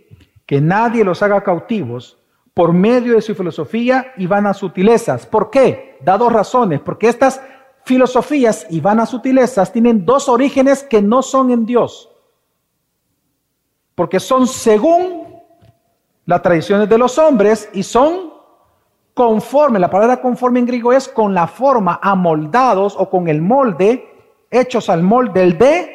[0.47, 2.19] que nadie los haga cautivos
[2.55, 5.27] por medio de su filosofía y vanas sutilezas.
[5.27, 5.99] ¿Por qué?
[6.03, 6.81] Da dos razones.
[6.81, 7.41] Porque estas
[7.85, 12.11] filosofías y vanas sutilezas tienen dos orígenes que no son en Dios.
[13.95, 15.41] Porque son según
[16.27, 18.31] las tradiciones de los hombres y son
[19.15, 24.09] conforme, la palabra conforme en griego es con la forma, amoldados o con el molde,
[24.51, 25.90] hechos al molde de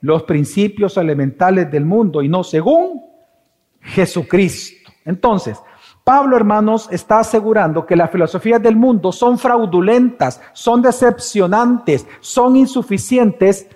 [0.00, 3.02] los principios elementales del mundo y no según
[3.80, 4.90] Jesucristo.
[5.04, 5.58] Entonces,
[6.04, 13.68] Pablo, hermanos, está asegurando que las filosofías del mundo son fraudulentas, son decepcionantes, son insuficientes,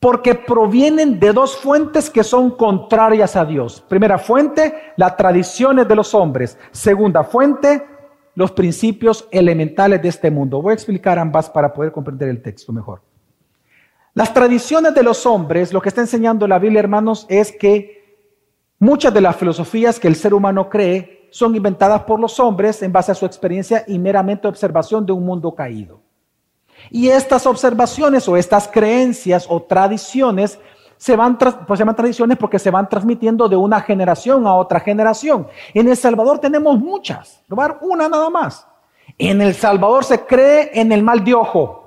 [0.00, 3.82] porque provienen de dos fuentes que son contrarias a Dios.
[3.88, 6.58] Primera fuente, las tradiciones de los hombres.
[6.70, 7.86] Segunda fuente,
[8.34, 10.60] los principios elementales de este mundo.
[10.60, 13.05] Voy a explicar ambas para poder comprender el texto mejor.
[14.16, 18.16] Las tradiciones de los hombres, lo que está enseñando la Biblia, hermanos, es que
[18.78, 22.92] muchas de las filosofías que el ser humano cree son inventadas por los hombres en
[22.92, 26.00] base a su experiencia y meramente observación de un mundo caído.
[26.90, 30.58] Y estas observaciones o estas creencias o tradiciones
[30.96, 34.80] se van, pues se llaman tradiciones porque se van transmitiendo de una generación a otra
[34.80, 35.46] generación.
[35.74, 37.42] En El Salvador tenemos muchas,
[37.82, 38.66] una nada más.
[39.18, 41.85] En El Salvador se cree en el mal de ojo.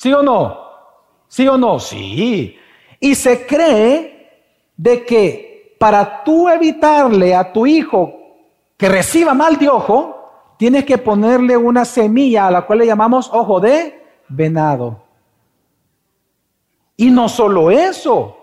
[0.00, 0.58] ¿Sí o no?
[1.28, 1.78] ¿Sí o no?
[1.78, 2.56] Sí.
[3.00, 8.10] Y se cree de que para tú evitarle a tu hijo
[8.78, 13.28] que reciba mal de ojo, tienes que ponerle una semilla a la cual le llamamos
[13.30, 15.02] ojo de venado.
[16.96, 18.38] Y no solo eso.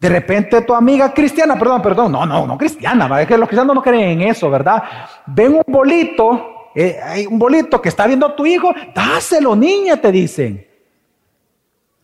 [0.00, 3.76] De repente tu amiga cristiana, perdón, perdón, no, no, no cristiana, es que los cristianos
[3.76, 4.82] no creen en eso, ¿verdad?
[5.26, 9.98] Ven un bolito, eh, hay un bolito que está viendo a tu hijo, dáselo niña,
[9.98, 10.73] te dicen.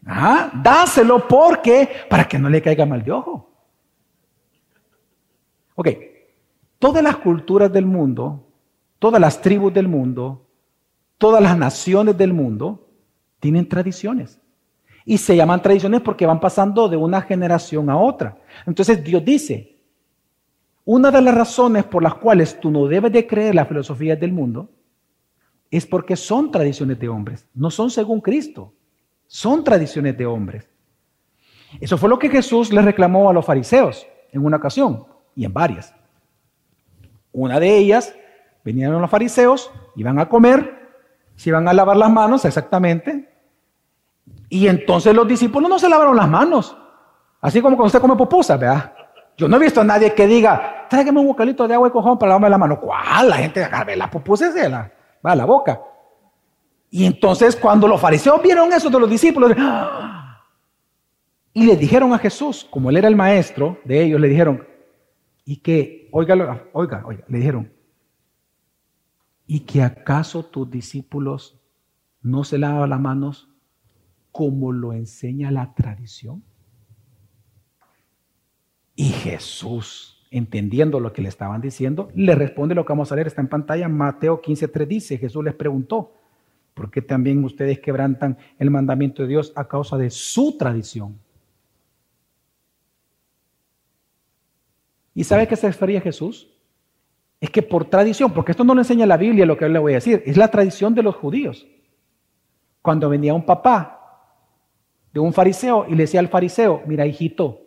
[0.02, 3.50] Dáselo porque, para que no le caiga mal de ojo.
[5.74, 5.88] Ok,
[6.78, 8.46] todas las culturas del mundo,
[8.98, 10.46] todas las tribus del mundo,
[11.18, 12.88] todas las naciones del mundo
[13.38, 14.40] tienen tradiciones.
[15.04, 18.38] Y se llaman tradiciones porque van pasando de una generación a otra.
[18.66, 19.78] Entonces Dios dice,
[20.84, 24.32] una de las razones por las cuales tú no debes de creer las filosofías del
[24.32, 24.70] mundo
[25.70, 28.74] es porque son tradiciones de hombres, no son según Cristo.
[29.32, 30.68] Son tradiciones de hombres.
[31.80, 35.52] Eso fue lo que Jesús le reclamó a los fariseos en una ocasión y en
[35.52, 35.94] varias.
[37.30, 38.12] Una de ellas,
[38.64, 40.90] venían los fariseos, iban a comer,
[41.36, 43.32] se iban a lavar las manos exactamente,
[44.48, 46.76] y entonces los discípulos no se lavaron las manos,
[47.40, 48.92] así como cuando usted come pupusa, ¿verdad?
[49.36, 52.18] Yo no he visto a nadie que diga, tráigame un bocadito de agua y cojón
[52.18, 52.80] para lavarme la mano.
[52.80, 53.28] ¿Cuál?
[53.28, 54.90] La gente agarra la pupusa se la
[55.24, 55.80] va a la boca.
[56.90, 60.44] Y entonces cuando los fariseos vieron eso de los discípulos, ¡ah!
[61.52, 64.66] y le dijeron a Jesús, como él era el maestro de ellos, le dijeron,
[65.44, 66.34] y que, oiga,
[66.72, 67.72] oiga, oiga, le dijeron,
[69.46, 71.60] ¿y que acaso tus discípulos
[72.22, 73.48] no se lavan las manos
[74.32, 76.42] como lo enseña la tradición?
[78.94, 83.28] Y Jesús, entendiendo lo que le estaban diciendo, le responde lo que vamos a leer,
[83.28, 86.14] está en pantalla, Mateo 15.3 dice, Jesús les preguntó,
[86.80, 91.18] porque también ustedes quebrantan el mandamiento de Dios a causa de su tradición.
[95.14, 96.48] ¿Y sabe qué se refería Jesús?
[97.38, 99.92] Es que por tradición, porque esto no lo enseña la Biblia lo que le voy
[99.92, 101.66] a decir, es la tradición de los judíos.
[102.80, 104.32] Cuando venía un papá
[105.12, 107.60] de un fariseo y le decía al fariseo, mira hijito,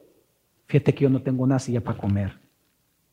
[0.66, 2.40] fíjate que yo no tengo una silla para comer.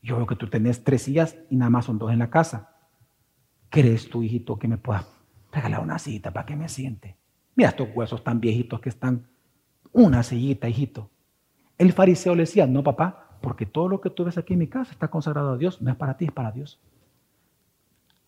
[0.00, 2.74] Yo veo que tú tenés tres sillas y nada más son dos en la casa.
[3.68, 5.19] ¿Crees tú, hijito, que me puedas
[5.52, 7.16] Regala una cita para que me siente.
[7.56, 9.26] Mira estos huesos tan viejitos que están.
[9.92, 11.10] Una sillita, hijito.
[11.78, 14.68] El fariseo le decía, no papá, porque todo lo que tú ves aquí en mi
[14.68, 16.80] casa está consagrado a Dios, no es para ti, es para Dios.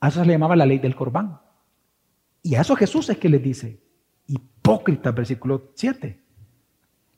[0.00, 1.38] A eso se le llamaba la ley del corbán.
[2.42, 3.80] Y a eso Jesús es que le dice,
[4.26, 6.20] hipócrita, versículo 7.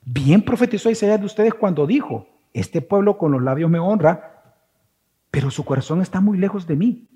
[0.03, 4.55] Bien profetizó Isaías de ustedes cuando dijo, este pueblo con los labios me honra,
[5.31, 7.07] pero su corazón está muy lejos de mí.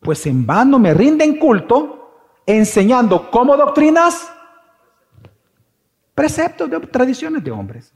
[0.00, 2.07] Pues en vano me rinden culto
[2.48, 4.32] enseñando como doctrinas
[6.14, 7.92] preceptos de tradiciones de hombres.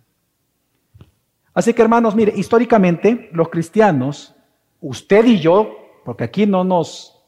[1.54, 4.34] Así que hermanos, mire, históricamente los cristianos,
[4.80, 5.74] usted y yo,
[6.04, 7.18] porque aquí no nos,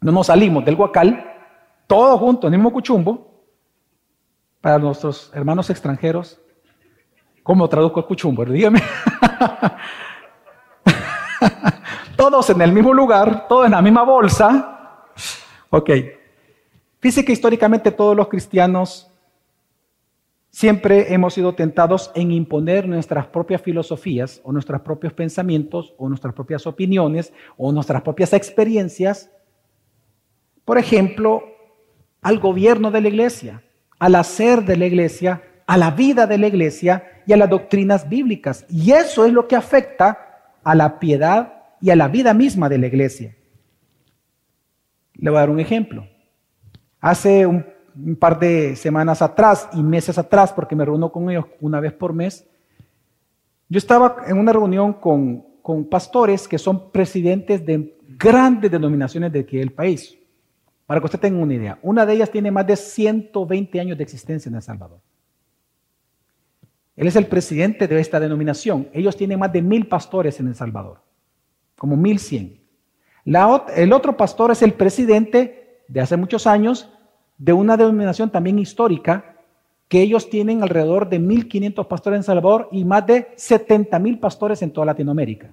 [0.00, 1.24] no nos salimos del guacal,
[1.86, 3.44] todos juntos en el mismo cuchumbo,
[4.60, 6.40] para nuestros hermanos extranjeros,
[7.44, 8.44] ¿cómo traduzco el cuchumbo?
[8.44, 8.82] Dígame.
[12.16, 15.04] todos en el mismo lugar, todos en la misma bolsa.
[15.70, 15.90] Ok,
[17.00, 19.10] Dice que históricamente todos los cristianos
[20.50, 26.34] siempre hemos sido tentados en imponer nuestras propias filosofías o nuestros propios pensamientos o nuestras
[26.34, 29.30] propias opiniones o nuestras propias experiencias.
[30.64, 31.44] Por ejemplo,
[32.20, 33.62] al gobierno de la iglesia,
[33.98, 38.08] al hacer de la iglesia, a la vida de la iglesia y a las doctrinas
[38.08, 38.66] bíblicas.
[38.68, 42.78] Y eso es lo que afecta a la piedad y a la vida misma de
[42.78, 43.36] la iglesia.
[45.14, 46.08] Le voy a dar un ejemplo.
[47.00, 47.64] Hace un,
[48.18, 52.12] par de semanas atrás y meses atrás, porque me reúno con ellos una vez por
[52.12, 52.46] mes,
[53.68, 59.40] yo estaba en una reunión con, con pastores que son presidentes de grandes denominaciones de
[59.40, 60.16] aquí del país.
[60.86, 64.04] Para que usted tenga una idea, una de ellas tiene más de 120 años de
[64.04, 65.00] existencia en El Salvador.
[66.96, 68.88] Él es el presidente de esta denominación.
[68.92, 71.00] Ellos tienen más de mil pastores en El Salvador,
[71.76, 72.60] como mil cien.
[73.24, 76.88] el otro pastor es el presidente de hace muchos años
[77.38, 79.36] de una denominación también histórica,
[79.88, 84.70] que ellos tienen alrededor de 1.500 pastores en Salvador y más de 70.000 pastores en
[84.70, 85.50] toda Latinoamérica.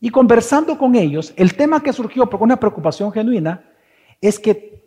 [0.00, 3.64] Y conversando con ellos, el tema que surgió por una preocupación genuina
[4.20, 4.82] es que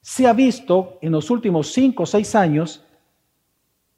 [0.00, 2.86] se ha visto en los últimos cinco o seis años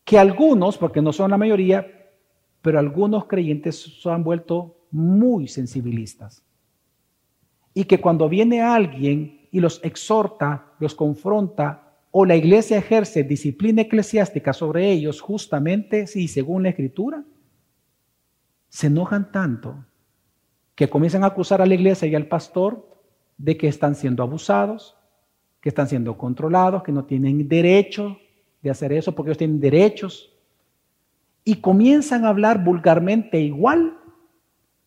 [0.04, 1.84] que algunos, porque no son la mayoría,
[2.62, 6.45] pero algunos creyentes se han vuelto muy sensibilistas.
[7.76, 13.82] Y que cuando viene alguien y los exhorta, los confronta, o la iglesia ejerce disciplina
[13.82, 17.22] eclesiástica sobre ellos, justamente, sí, según la escritura,
[18.70, 19.84] se enojan tanto
[20.74, 22.98] que comienzan a acusar a la iglesia y al pastor
[23.36, 24.96] de que están siendo abusados,
[25.60, 28.16] que están siendo controlados, que no tienen derecho
[28.62, 30.32] de hacer eso porque ellos tienen derechos.
[31.44, 33.98] Y comienzan a hablar vulgarmente igual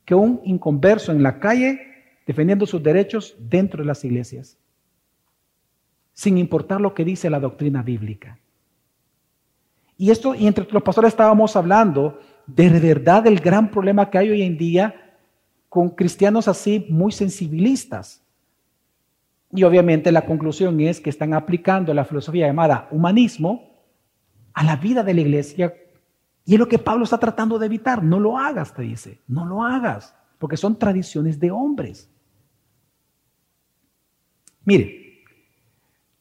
[0.05, 1.88] que un inconverso en la calle
[2.29, 4.55] defendiendo sus derechos dentro de las iglesias,
[6.13, 8.37] sin importar lo que dice la doctrina bíblica.
[9.97, 14.29] Y esto, y entre los pastores estábamos hablando de verdad del gran problema que hay
[14.29, 15.17] hoy en día
[15.69, 18.23] con cristianos así muy sensibilistas.
[19.51, 23.71] Y obviamente la conclusión es que están aplicando la filosofía llamada humanismo
[24.53, 25.73] a la vida de la iglesia.
[26.45, 28.03] Y es lo que Pablo está tratando de evitar.
[28.03, 29.19] No lo hagas, te dice.
[29.27, 32.07] No lo hagas, porque son tradiciones de hombres.
[34.69, 35.25] Mire,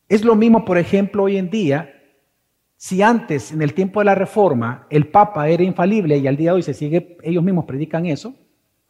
[0.08, 1.94] es lo mismo, por ejemplo, hoy en día,
[2.76, 6.52] si antes, en el tiempo de la reforma, el Papa era infalible y al día
[6.52, 8.34] de hoy se sigue, ellos mismos predican eso,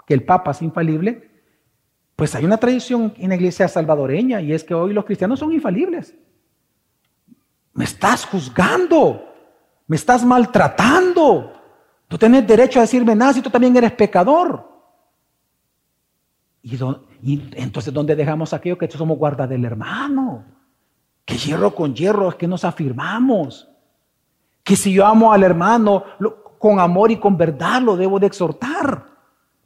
[0.06, 1.28] que el Papa es infalible,
[2.14, 5.52] pues hay una tradición en la iglesia salvadoreña y es que hoy los cristianos son
[5.52, 6.14] infalibles.
[7.74, 9.28] Me estás juzgando
[9.88, 11.52] me estás maltratando.
[12.06, 14.68] Tú tienes derecho a decirme nada si tú también eres pecador.
[16.62, 16.78] Y,
[17.22, 20.44] entonces, ¿dónde dejamos aquello que somos guarda del hermano?
[21.24, 23.68] Que hierro con hierro es que nos afirmamos.
[24.62, 26.04] Que si yo amo al hermano
[26.58, 29.06] con amor y con verdad lo debo de exhortar.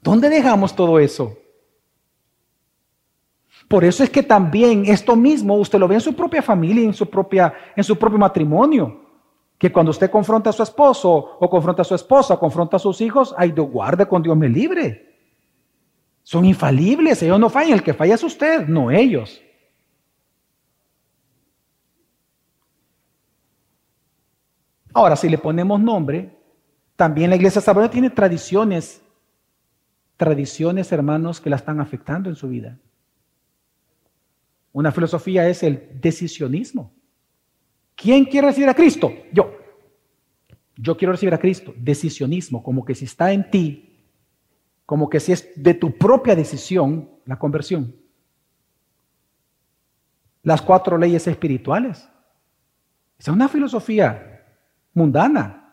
[0.00, 1.32] ¿Dónde dejamos todo eso?
[3.68, 6.92] Por eso es que también esto mismo usted lo ve en su propia familia, en
[6.92, 9.02] su, propia, en su propio matrimonio
[9.62, 13.00] que cuando usted confronta a su esposo o confronta a su esposa, confronta a sus
[13.00, 15.11] hijos, ay, Dios guarde con Dios me libre.
[16.22, 19.42] Son infalibles, ellos no fallan, el que falla es usted, no ellos.
[24.94, 26.36] Ahora, si le ponemos nombre,
[26.96, 29.02] también la iglesia salvadora tiene tradiciones,
[30.16, 32.78] tradiciones, hermanos, que la están afectando en su vida.
[34.72, 36.92] Una filosofía es el decisionismo.
[37.94, 39.12] ¿Quién quiere recibir a Cristo?
[39.32, 39.54] Yo.
[40.76, 41.74] Yo quiero recibir a Cristo.
[41.76, 43.91] Decisionismo, como que si está en ti,
[44.92, 47.96] como que si es de tu propia decisión la conversión.
[50.42, 52.06] Las cuatro leyes espirituales.
[53.18, 54.44] Es una filosofía
[54.92, 55.72] mundana.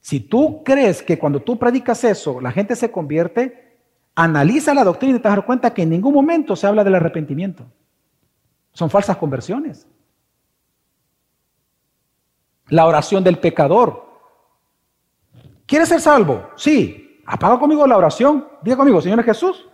[0.00, 3.80] Si tú crees que cuando tú predicas eso, la gente se convierte,
[4.14, 7.72] analiza la doctrina y te das cuenta que en ningún momento se habla del arrepentimiento.
[8.74, 9.86] Son falsas conversiones.
[12.66, 14.06] La oración del pecador.
[15.64, 16.50] ¿Quieres ser salvo?
[16.54, 17.06] Sí.
[17.30, 18.48] Apaga conmigo la oración.
[18.62, 19.68] Diga conmigo, Señor Jesús.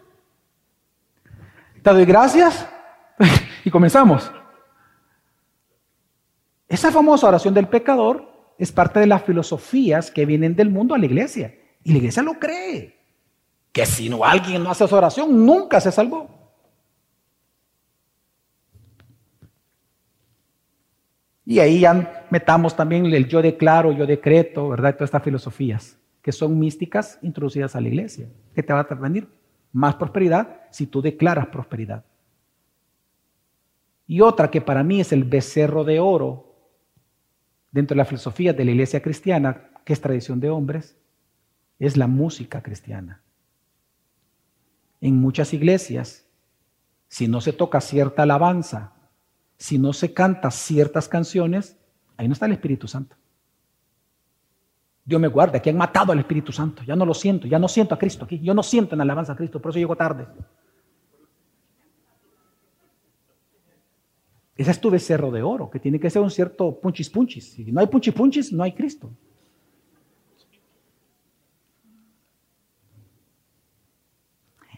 [1.83, 2.69] Te doy gracias.
[3.65, 4.33] y comenzamos.
[6.67, 8.29] Esa famosa oración del pecador
[8.59, 11.55] es parte de las filosofías que vienen del mundo a la iglesia.
[11.85, 12.99] Y la iglesia lo cree.
[13.71, 16.29] Que si no alguien no hace esa oración, nunca se salvó.
[21.47, 24.95] Y ahí ya metamos también el yo declaro, yo decreto, ¿verdad?
[24.95, 29.29] Todas estas filosofías que son místicas introducidas a la iglesia, que te va a venir
[29.72, 32.07] más prosperidad si tú declaras prosperidad.
[34.07, 36.57] Y otra que para mí es el becerro de oro
[37.70, 40.97] dentro de la filosofía de la iglesia cristiana, que es tradición de hombres,
[41.79, 43.20] es la música cristiana.
[45.03, 46.25] En muchas iglesias
[47.09, 48.95] si no se toca cierta alabanza,
[49.59, 51.77] si no se canta ciertas canciones,
[52.16, 53.14] ahí no está el Espíritu Santo.
[55.05, 56.83] Dios me guarde, aquí han matado al Espíritu Santo.
[56.83, 58.41] Ya no lo siento, ya no siento a Cristo aquí.
[58.41, 60.27] Yo no siento en alabanza a Cristo, por eso llego tarde.
[64.57, 67.53] Ese es tu becerro de oro, que tiene que ser un cierto punchis punchis.
[67.53, 69.11] Si no hay punchis punchis, no hay Cristo.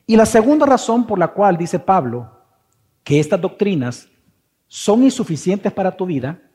[0.07, 2.33] Y la segunda razón por la cual dice Pablo
[3.03, 4.09] que estas doctrinas
[4.67, 6.46] son insuficientes para tu vida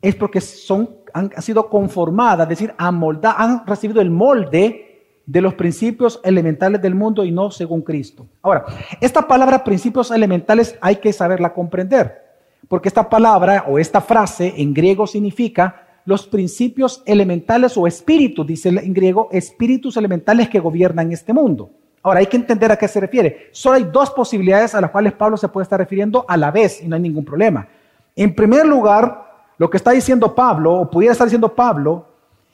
[0.00, 4.88] es porque son, han, sido conformadas, es decir, han recibido el molde
[5.28, 8.26] de los principios elementales del mundo y no según Cristo.
[8.40, 8.64] Ahora,
[8.98, 12.24] esta palabra principios elementales hay que saberla comprender,
[12.66, 18.70] porque esta palabra o esta frase en griego significa los principios elementales o espíritus, dice
[18.70, 21.70] en griego, espíritus elementales que gobiernan este mundo.
[22.02, 23.48] Ahora, hay que entender a qué se refiere.
[23.52, 26.82] Solo hay dos posibilidades a las cuales Pablo se puede estar refiriendo a la vez
[26.82, 27.68] y no hay ningún problema.
[28.16, 29.27] En primer lugar,
[29.58, 32.06] lo que está diciendo Pablo, o pudiera estar diciendo Pablo,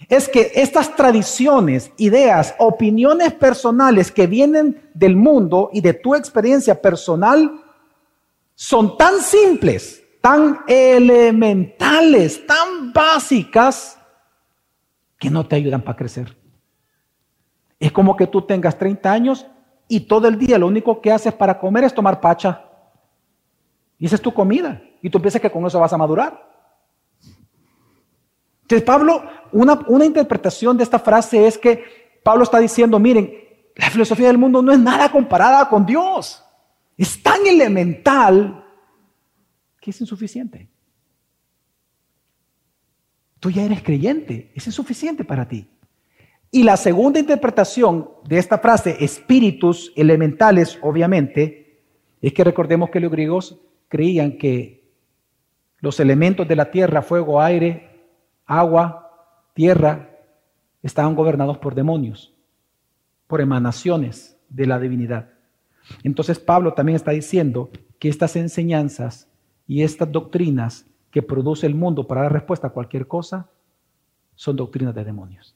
[0.09, 6.81] es que estas tradiciones, ideas, opiniones personales que vienen del mundo y de tu experiencia
[6.81, 7.61] personal
[8.55, 13.99] son tan simples, tan elementales, tan básicas,
[15.19, 16.37] que no te ayudan para crecer.
[17.81, 19.47] Es como que tú tengas 30 años
[19.89, 22.65] y todo el día lo único que haces para comer es tomar pacha.
[23.99, 24.83] Y esa es tu comida.
[25.03, 26.54] Y tú piensas que con eso vas a madurar.
[28.65, 31.85] Entonces, Pablo, una, una interpretación de esta frase es que
[32.23, 33.33] Pablo está diciendo, miren,
[33.77, 36.43] la filosofía del mundo no es nada comparada con Dios.
[36.97, 38.65] Es tan elemental
[39.81, 40.69] que es insuficiente.
[43.39, 45.69] Tú ya eres creyente, es insuficiente para ti.
[46.51, 51.83] Y la segunda interpretación de esta frase, espíritus elementales, obviamente,
[52.23, 54.89] es que recordemos que los griegos creían que
[55.81, 57.94] los elementos de la tierra, fuego, aire,
[58.47, 59.11] agua,
[59.55, 60.11] tierra,
[60.83, 62.35] estaban gobernados por demonios,
[63.27, 65.31] por emanaciones de la divinidad.
[66.03, 69.29] Entonces Pablo también está diciendo que estas enseñanzas
[69.67, 73.49] y estas doctrinas que produce el mundo para dar respuesta a cualquier cosa
[74.35, 75.55] son doctrinas de demonios.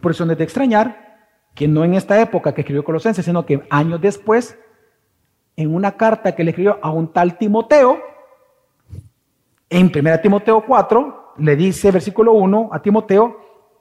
[0.00, 3.44] Por eso no es de extrañar que no en esta época que escribió Colosenses, sino
[3.44, 4.58] que años después,
[5.56, 7.98] en una carta que le escribió a un tal Timoteo,
[9.68, 13.36] en 1 Timoteo 4, le dice, versículo 1, a Timoteo,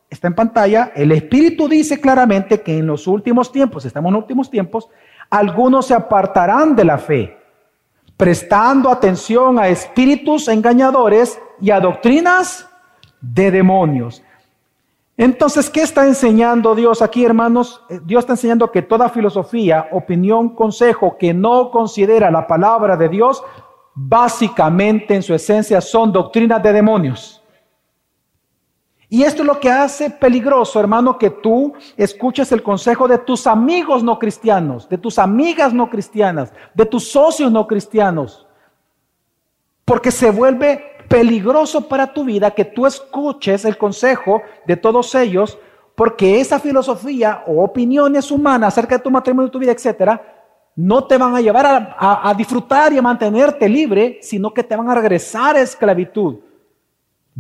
[0.10, 4.24] está en pantalla, el Espíritu dice claramente que en los últimos tiempos, estamos en los
[4.24, 4.90] últimos tiempos,
[5.30, 7.38] algunos se apartarán de la fe,
[8.18, 12.68] prestando atención a espíritus engañadores y a doctrinas
[13.22, 14.24] de demonios.
[15.16, 17.84] Entonces, ¿qué está enseñando Dios aquí, hermanos?
[17.90, 23.10] Eh, Dios está enseñando que toda filosofía, opinión, consejo que no considera la palabra de
[23.10, 23.44] Dios,
[23.94, 27.39] básicamente en su esencia son doctrinas de demonios.
[29.12, 33.48] Y esto es lo que hace peligroso, hermano, que tú escuches el consejo de tus
[33.48, 38.46] amigos no cristianos, de tus amigas no cristianas, de tus socios no cristianos.
[39.84, 45.58] Porque se vuelve peligroso para tu vida que tú escuches el consejo de todos ellos,
[45.96, 50.22] porque esa filosofía o opiniones humanas acerca de tu matrimonio, tu vida, etcétera,
[50.76, 54.76] no te van a llevar a, a disfrutar y a mantenerte libre, sino que te
[54.76, 56.38] van a regresar a esclavitud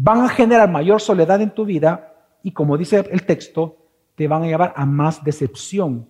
[0.02, 3.76] van a generar mayor soledad en tu vida y como dice el texto,
[4.16, 6.10] te van a llevar a más decepción,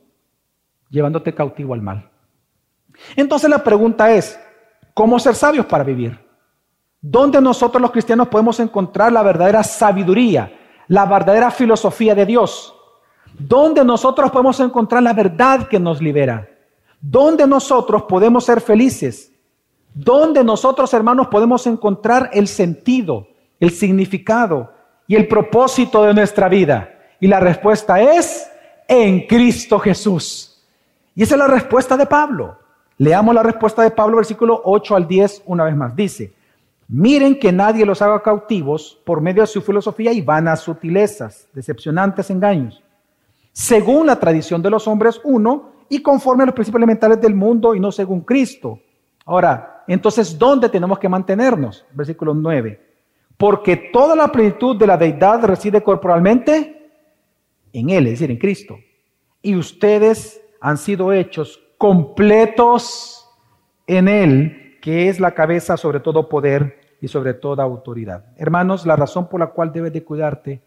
[0.91, 2.07] llevándote cautivo al mal.
[3.15, 4.39] Entonces la pregunta es,
[4.93, 6.19] ¿cómo ser sabios para vivir?
[7.01, 10.51] ¿Dónde nosotros los cristianos podemos encontrar la verdadera sabiduría,
[10.87, 12.75] la verdadera filosofía de Dios?
[13.39, 16.47] ¿Dónde nosotros podemos encontrar la verdad que nos libera?
[17.01, 19.33] ¿Dónde nosotros podemos ser felices?
[19.95, 23.28] ¿Dónde nosotros, hermanos, podemos encontrar el sentido,
[23.59, 24.73] el significado
[25.07, 26.89] y el propósito de nuestra vida?
[27.19, 28.49] Y la respuesta es
[28.87, 30.63] en Cristo Jesús.
[31.15, 32.57] Y esa es la respuesta de Pablo.
[32.97, 35.95] Leamos la respuesta de Pablo, versículo 8 al 10, una vez más.
[35.95, 36.33] Dice,
[36.87, 42.29] miren que nadie los haga cautivos por medio de su filosofía y vanas sutilezas, decepcionantes
[42.29, 42.81] engaños,
[43.51, 47.73] según la tradición de los hombres, uno, y conforme a los principios elementales del mundo
[47.73, 48.79] y no según Cristo.
[49.25, 51.85] Ahora, entonces, ¿dónde tenemos que mantenernos?
[51.93, 52.88] Versículo 9
[53.39, 56.91] porque toda la plenitud de la deidad reside corporalmente
[57.71, 58.77] en Él, es decir, en Cristo.
[59.41, 63.25] Y ustedes han sido hechos completos
[63.87, 68.25] en Él, que es la cabeza sobre todo poder y sobre toda autoridad.
[68.35, 70.61] Hermanos, la razón por la cual debes de cuidarte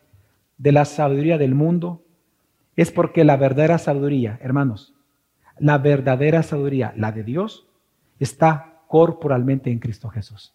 [0.57, 2.01] de la sabiduría del mundo
[2.75, 4.95] es porque la verdadera sabiduría, hermanos,
[5.59, 7.67] la verdadera sabiduría, la de Dios,
[8.19, 10.55] está corporalmente en Cristo Jesús.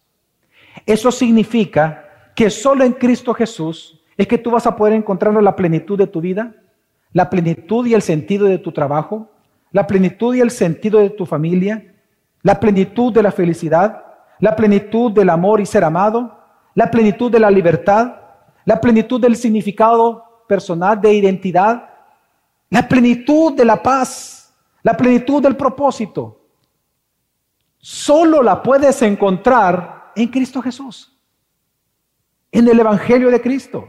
[0.84, 2.06] Eso significa
[2.38, 6.06] que solo en Cristo Jesús es que tú vas a poder encontrar la plenitud de
[6.06, 6.54] tu vida,
[7.12, 9.28] la plenitud y el sentido de tu trabajo,
[9.72, 11.96] la plenitud y el sentido de tu familia,
[12.42, 14.04] la plenitud de la felicidad,
[14.38, 16.38] la plenitud del amor y ser amado,
[16.76, 18.14] la plenitud de la libertad,
[18.64, 21.90] la plenitud del significado personal de identidad,
[22.70, 26.40] la plenitud de la paz, la plenitud del propósito.
[27.78, 31.17] Solo la puedes encontrar en Cristo Jesús,
[32.50, 33.88] en el Evangelio de Cristo.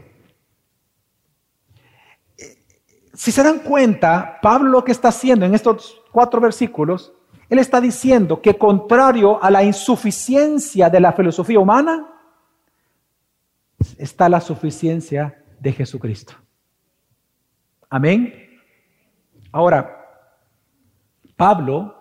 [3.14, 7.12] Si se dan cuenta, Pablo lo que está haciendo en estos cuatro versículos,
[7.48, 12.06] él está diciendo que contrario a la insuficiencia de la filosofía humana,
[13.98, 16.34] está la suficiencia de Jesucristo.
[17.88, 18.60] Amén.
[19.52, 19.96] Ahora,
[21.36, 21.94] Pablo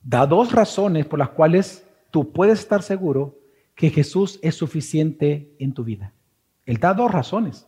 [0.00, 3.41] da dos razones por las cuales tú puedes estar seguro
[3.74, 6.12] que Jesús es suficiente en tu vida.
[6.66, 7.66] Él da dos razones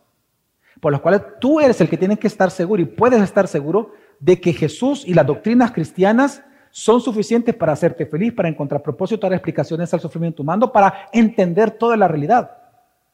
[0.79, 3.93] por las cuales tú eres el que tienes que estar seguro y puedes estar seguro
[4.19, 9.25] de que Jesús y las doctrinas cristianas son suficientes para hacerte feliz, para encontrar propósito,
[9.27, 12.51] dar explicaciones al sufrimiento humano, para entender toda la realidad.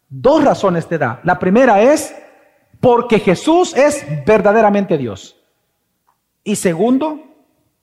[0.09, 1.21] Dos razones te da.
[1.23, 2.15] La primera es
[2.79, 5.37] porque Jesús es verdaderamente Dios.
[6.43, 7.21] Y segundo,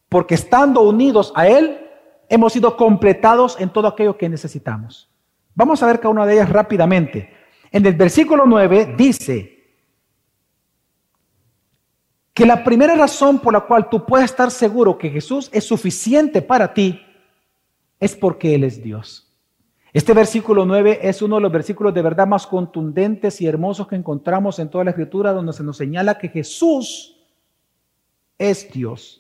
[0.09, 1.88] porque estando unidos a Él,
[2.29, 5.11] hemos sido completados en todo aquello que necesitamos.
[5.55, 7.31] Vamos a ver cada una de ellas rápidamente.
[7.71, 9.59] En el versículo 9 dice,
[12.39, 16.41] que la primera razón por la cual tú puedes estar seguro que Jesús es suficiente
[16.41, 17.01] para ti
[17.99, 19.29] es porque Él es Dios.
[19.93, 23.97] Este versículo 9 es uno de los versículos de verdad más contundentes y hermosos que
[23.97, 27.17] encontramos en toda la escritura donde se nos señala que Jesús
[28.39, 29.18] es Dios.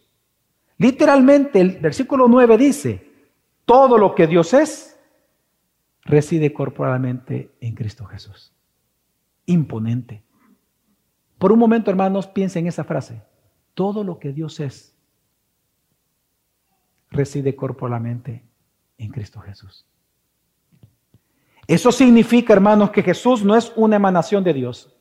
[0.78, 3.12] Literalmente el versículo 9 dice,
[3.64, 4.98] todo lo que Dios es
[6.02, 8.52] reside corporalmente en Cristo Jesús.
[9.46, 10.22] Imponente.
[11.38, 13.22] Por un momento, hermanos, piensen en esa frase.
[13.74, 14.94] Todo lo que Dios es
[17.10, 18.44] reside corporalmente
[18.98, 19.86] en Cristo Jesús.
[21.66, 24.96] Eso significa, hermanos, que Jesús no es una emanación de Dios.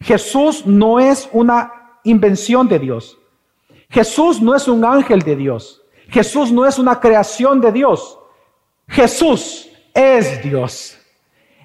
[0.00, 3.18] Jesús no es una invención de Dios.
[3.88, 5.82] Jesús no es un ángel de Dios.
[6.08, 8.18] Jesús no es una creación de Dios.
[8.88, 10.98] Jesús es Dios.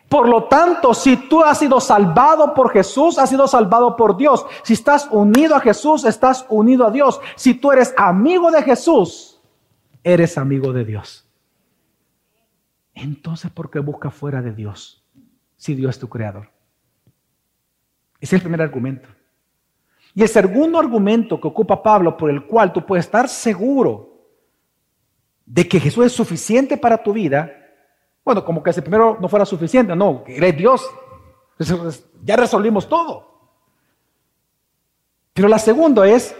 [0.10, 4.46] Por lo tanto, si tú has sido salvado por Jesús, has sido salvado por Dios.
[4.64, 7.22] Si estás unido a Jesús, estás unido a Dios.
[7.36, 9.40] Si tú eres amigo de Jesús,
[10.04, 11.26] eres amigo de Dios.
[12.94, 15.02] Entonces, ¿por qué busca fuera de Dios
[15.56, 16.50] si Dios es tu creador?
[18.20, 19.08] Ese es el primer argumento.
[20.14, 24.10] Y el segundo argumento que ocupa Pablo, por el cual tú puedes estar seguro
[25.46, 27.52] de que Jesús es suficiente para tu vida,
[28.24, 30.86] bueno, como que ese primero no fuera suficiente, no, eres Dios,
[32.24, 33.32] ya resolvimos todo.
[35.34, 36.36] Pero la segunda es,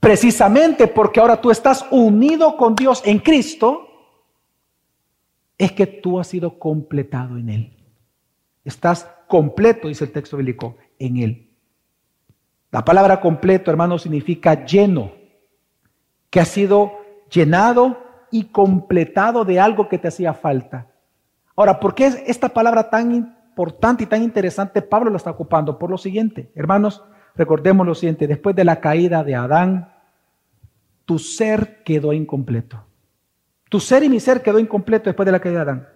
[0.00, 3.88] precisamente porque ahora tú estás unido con Dios en Cristo,
[5.56, 7.76] es que tú has sido completado en Él.
[8.64, 11.53] Estás completo, dice el texto bíblico, en Él.
[12.74, 15.12] La palabra completo, hermano, significa lleno,
[16.28, 16.90] que ha sido
[17.30, 17.96] llenado
[18.32, 20.88] y completado de algo que te hacía falta.
[21.54, 24.82] Ahora, ¿por qué es esta palabra tan importante y tan interesante?
[24.82, 26.50] Pablo lo está ocupando por lo siguiente.
[26.56, 27.04] Hermanos,
[27.36, 28.26] recordemos lo siguiente.
[28.26, 29.94] Después de la caída de Adán,
[31.04, 32.84] tu ser quedó incompleto.
[33.68, 35.88] Tu ser y mi ser quedó incompleto después de la caída de Adán.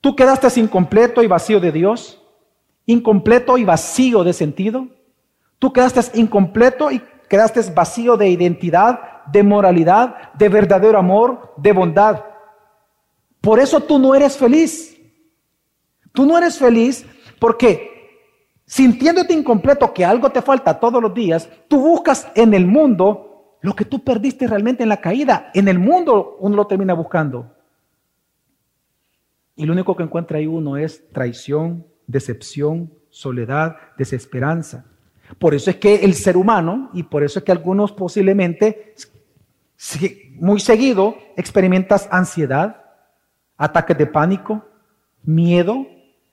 [0.00, 2.20] Tú quedaste incompleto y vacío de Dios,
[2.84, 4.88] incompleto y vacío de sentido.
[5.58, 12.24] Tú quedaste incompleto y quedaste vacío de identidad, de moralidad, de verdadero amor, de bondad.
[13.40, 14.96] Por eso tú no eres feliz.
[16.12, 17.06] Tú no eres feliz
[17.38, 17.94] porque
[18.66, 23.74] sintiéndote incompleto, que algo te falta todos los días, tú buscas en el mundo lo
[23.74, 25.50] que tú perdiste realmente en la caída.
[25.54, 27.54] En el mundo uno lo termina buscando.
[29.56, 34.86] Y lo único que encuentra ahí uno es traición, decepción, soledad, desesperanza.
[35.38, 38.94] Por eso es que el ser humano, y por eso es que algunos posiblemente
[40.36, 42.82] muy seguido experimentas ansiedad,
[43.56, 44.64] ataques de pánico,
[45.22, 45.86] miedo,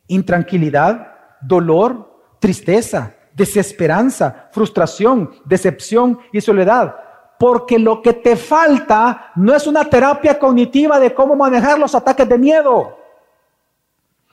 [0.07, 6.95] intranquilidad, dolor, tristeza, desesperanza, frustración, decepción y soledad.
[7.39, 12.27] Porque lo que te falta no es una terapia cognitiva de cómo manejar los ataques
[12.29, 12.97] de miedo.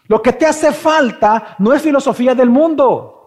[0.06, 3.17] Lo que te hace falta no es filosofía del mundo.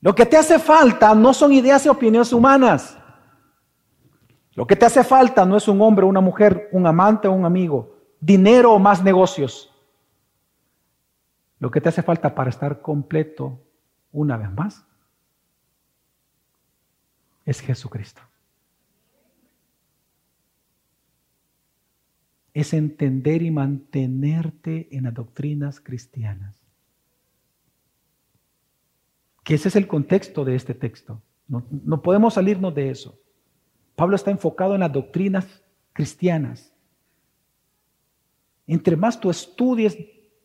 [0.00, 2.96] Lo que te hace falta no son ideas y opiniones humanas.
[4.54, 7.44] Lo que te hace falta no es un hombre, una mujer, un amante o un
[7.44, 9.72] amigo, dinero o más negocios.
[11.58, 13.60] Lo que te hace falta para estar completo
[14.12, 14.84] una vez más
[17.44, 18.22] es Jesucristo.
[22.52, 26.57] Es entender y mantenerte en las doctrinas cristianas.
[29.48, 31.22] Que ese es el contexto de este texto.
[31.46, 33.18] No, no podemos salirnos de eso.
[33.96, 36.70] Pablo está enfocado en las doctrinas cristianas.
[38.66, 39.96] Entre más tú estudies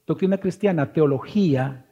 [0.08, 1.86] doctrina cristiana, teología,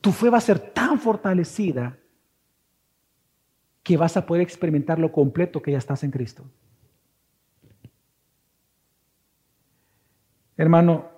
[0.00, 1.98] tu fe va a ser tan fortalecida
[3.82, 6.44] que vas a poder experimentar lo completo que ya estás en Cristo.
[10.56, 11.10] Hermano,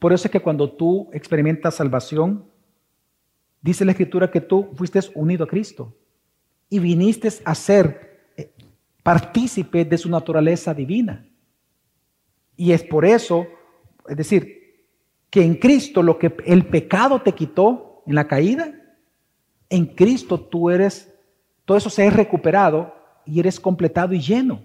[0.00, 2.55] por eso es que cuando tú experimentas salvación,
[3.66, 5.92] dice la Escritura que tú fuiste unido a Cristo
[6.70, 8.52] y viniste a ser eh,
[9.02, 11.26] partícipe de su naturaleza divina.
[12.56, 13.44] Y es por eso,
[14.08, 14.86] es decir,
[15.30, 18.72] que en Cristo lo que el pecado te quitó en la caída,
[19.68, 21.12] en Cristo tú eres,
[21.64, 22.94] todo eso se ha recuperado
[23.24, 24.64] y eres completado y lleno.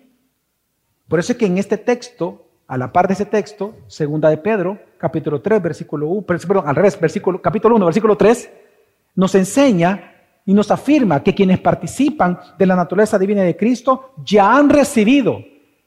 [1.08, 4.38] Por eso es que en este texto, a la par de ese texto, segunda de
[4.38, 8.49] Pedro, capítulo 3, versículo 1, perdón, al revés, versículo, capítulo 1, versículo 3,
[9.16, 10.12] nos enseña
[10.45, 15.39] y nos afirma que quienes participan de la naturaleza divina de Cristo ya han recibido,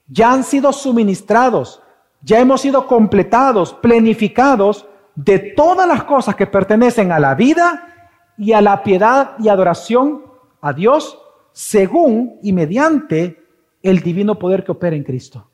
[0.07, 1.83] ya han sido suministrados,
[2.23, 7.89] ya hemos sido completados, plenificados de todas las cosas que pertenecen a la vida
[8.37, 10.25] y a la piedad y adoración
[10.61, 11.19] a Dios
[11.53, 13.43] según y mediante
[13.83, 15.49] el divino poder que opera en Cristo.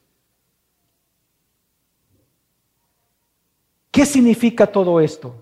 [3.91, 5.40] ¿Qué significa todo esto?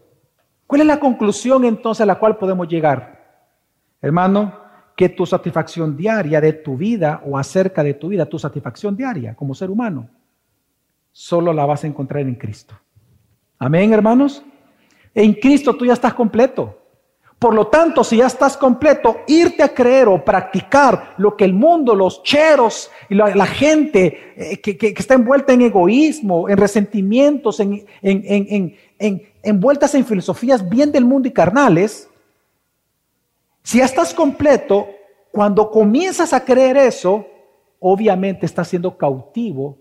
[0.69, 3.27] ¿Cuál es la conclusión entonces a la cual podemos llegar?
[4.03, 4.53] Hermano,
[4.95, 9.35] que tu satisfacción diaria de tu vida o acerca de tu vida, tu satisfacción diaria
[9.35, 10.11] como ser humano,
[11.11, 12.75] solo la vas a encontrar en Cristo.
[13.59, 14.43] Amén, hermanos.
[15.15, 16.79] En Cristo tú ya estás completo.
[17.39, 21.55] Por lo tanto, si ya estás completo, irte a creer o practicar lo que el
[21.55, 27.87] mundo, los cheros y la, gente eh, que, está envuelta en egoísmo, en resentimientos, en,
[28.03, 32.09] en, envueltas en filosofías bien del mundo y carnales,
[33.63, 34.89] si ya estás completo,
[35.31, 37.27] cuando comienzas a creer eso,
[37.79, 39.79] obviamente estás siendo cautivo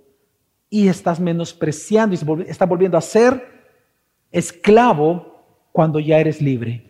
[0.69, 3.57] y estás menospreciando y estás volviendo a ser
[4.31, 6.87] esclavo cuando ya eres libre.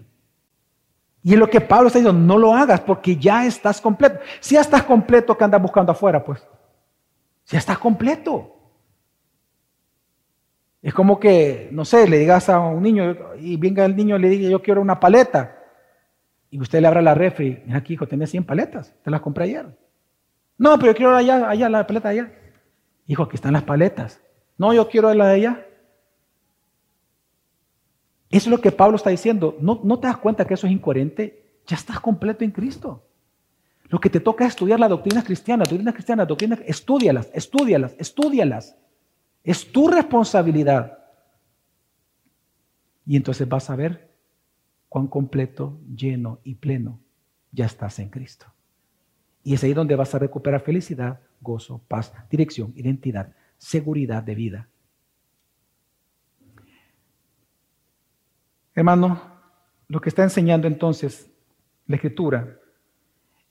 [1.24, 4.20] Y es lo que Pablo está diciendo, no lo hagas porque ya estás completo.
[4.40, 6.24] Si ya estás completo, ¿qué andas buscando afuera?
[6.24, 6.40] Pues,
[7.44, 8.57] si ya estás completo.
[10.88, 14.20] Es como que, no sé, le digas a un niño y venga el niño y
[14.20, 15.62] le diga, yo quiero una paleta
[16.50, 19.44] y usted le abra la refri, mira aquí hijo, tenés 100 paletas, te las compré
[19.44, 19.78] ayer.
[20.58, 22.32] No, pero yo quiero allá, allá, la paleta allá.
[23.06, 24.22] Hijo, aquí están las paletas.
[24.58, 25.68] No, yo quiero la de allá.
[28.30, 29.58] Eso es lo que Pablo está diciendo.
[29.60, 31.60] ¿No, ¿No te das cuenta que eso es incoherente?
[31.68, 33.04] Ya estás completo en Cristo.
[33.90, 38.78] Lo que te toca es estudiar la doctrina cristiana, doctrina cristiana, doctrina, estudialas, estudialas, estudialas.
[39.48, 40.98] Es tu responsabilidad.
[43.06, 44.12] Y entonces vas a ver
[44.90, 47.00] cuán completo, lleno y pleno
[47.54, 48.46] ya estás en Cristo.
[49.46, 54.68] Y es ahí donde vas a recuperar felicidad, gozo, paz, dirección, identidad, seguridad de vida.
[58.76, 59.22] Hermano,
[59.88, 61.32] lo que está enseñando entonces
[61.86, 62.60] la Escritura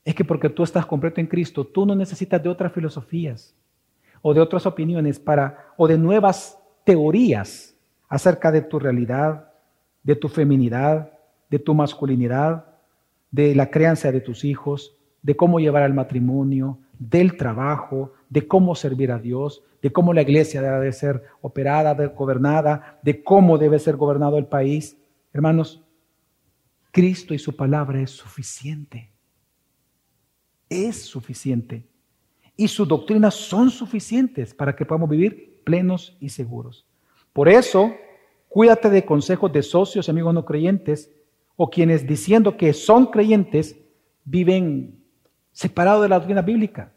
[0.05, 3.57] es que porque tú estás completo en Cristo, tú no necesitas de otras filosofías
[4.29, 7.77] o de otras opiniones para o de nuevas teorías
[8.09, 9.53] acerca de tu realidad,
[10.03, 11.13] de tu feminidad,
[11.49, 12.65] de tu masculinidad,
[13.31, 18.75] de la crianza de tus hijos, de cómo llevar al matrimonio, del trabajo, de cómo
[18.75, 23.95] servir a Dios, de cómo la iglesia debe ser operada, gobernada, de cómo debe ser
[23.95, 24.97] gobernado el país.
[25.33, 25.85] Hermanos,
[26.91, 29.13] Cristo y su palabra es suficiente.
[30.69, 31.87] Es suficiente.
[32.57, 36.87] Y sus doctrinas son suficientes para que podamos vivir plenos y seguros.
[37.33, 37.95] Por eso,
[38.49, 41.11] cuídate de consejos de socios y amigos no creyentes
[41.57, 43.77] o quienes diciendo que son creyentes
[44.25, 45.03] viven
[45.53, 46.93] separados de la doctrina bíblica,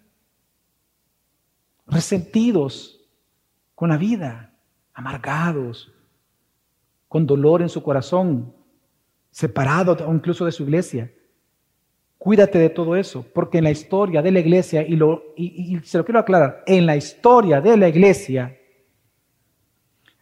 [1.88, 3.00] resentidos
[3.74, 4.54] con la vida,
[4.94, 5.92] amargados,
[7.08, 8.54] con dolor en su corazón,
[9.32, 11.12] separados incluso de su iglesia.
[12.20, 15.98] Cuídate de todo eso, porque en la historia de la iglesia, y, lo, y se
[15.98, 18.60] lo quiero aclarar, en la historia de la iglesia,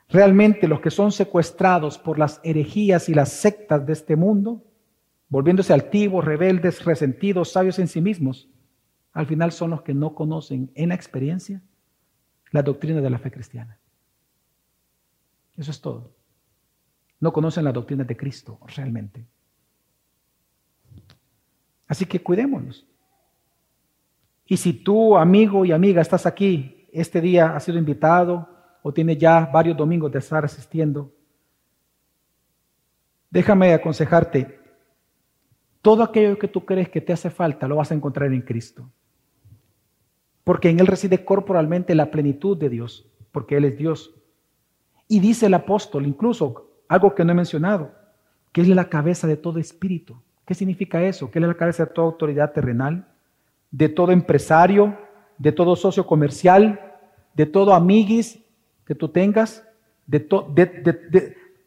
[0.10, 4.64] Realmente los que son secuestrados por las herejías y las sectas de este mundo,
[5.28, 8.50] volviéndose altivos, rebeldes, resentidos, sabios en sí mismos,
[9.12, 11.62] al final son los que no conocen en la experiencia
[12.52, 13.78] la doctrina de la fe cristiana.
[15.58, 16.14] Eso es todo.
[17.20, 19.26] No conocen la doctrina de Cristo realmente.
[21.88, 22.86] Así que cuidémonos.
[24.46, 28.48] Y si tú, amigo y amiga, estás aquí, este día has sido invitado
[28.82, 31.12] o tienes ya varios domingos de estar asistiendo,
[33.30, 34.60] déjame aconsejarte,
[35.82, 38.90] todo aquello que tú crees que te hace falta lo vas a encontrar en Cristo.
[40.44, 44.16] Porque en Él reside corporalmente la plenitud de Dios, porque Él es Dios.
[45.10, 47.92] Y dice el apóstol, incluso algo que no he mencionado,
[48.54, 50.22] que es la cabeza de todo espíritu.
[50.48, 51.30] ¿Qué significa eso?
[51.30, 53.06] Que Él es la cabeza de toda autoridad terrenal,
[53.70, 54.98] de todo empresario,
[55.38, 56.80] de todo socio comercial,
[57.34, 58.40] de todo amiguis
[58.86, 59.68] que tú tengas,
[60.06, 60.26] de,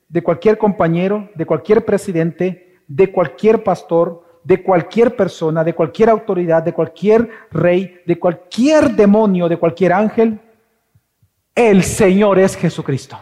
[0.08, 6.62] de, cualquier compañero, de cualquier presidente, de cualquier pastor, de cualquier persona, de cualquier autoridad,
[6.62, 10.40] de cualquier rey, de cualquier demonio, de cualquier ángel.
[11.54, 13.18] El Señor es Jesucristo.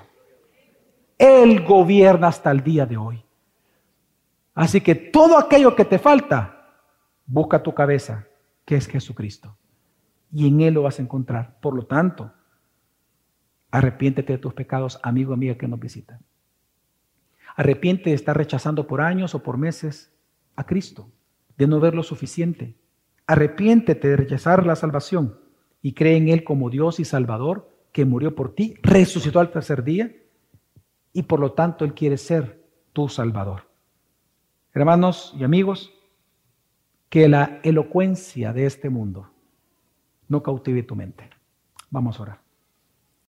[1.18, 3.27] Él gobierna hasta el día de hoy.
[4.59, 6.82] Así que todo aquello que te falta,
[7.26, 8.26] busca tu cabeza,
[8.64, 9.56] que es Jesucristo.
[10.32, 11.61] Y en Él lo vas a encontrar.
[11.61, 12.32] Por lo tanto,
[13.70, 16.18] arrepiéntete de tus pecados, amigo, amiga que nos visita.
[17.54, 20.12] Arrepiente de estar rechazando por años o por meses
[20.56, 21.09] a Cristo,
[21.56, 22.74] de no ver lo suficiente.
[23.28, 25.38] Arrepiéntete de rechazar la salvación
[25.82, 29.84] y cree en Él como Dios y Salvador, que murió por ti, resucitó al tercer
[29.84, 30.11] día
[31.12, 32.61] y por lo tanto Él quiere ser
[32.92, 33.67] tu Salvador.
[34.78, 35.92] Hermanos y amigos,
[37.08, 39.28] que la elocuencia de este mundo
[40.28, 41.28] no cautive tu mente.
[41.90, 42.47] Vamos a orar.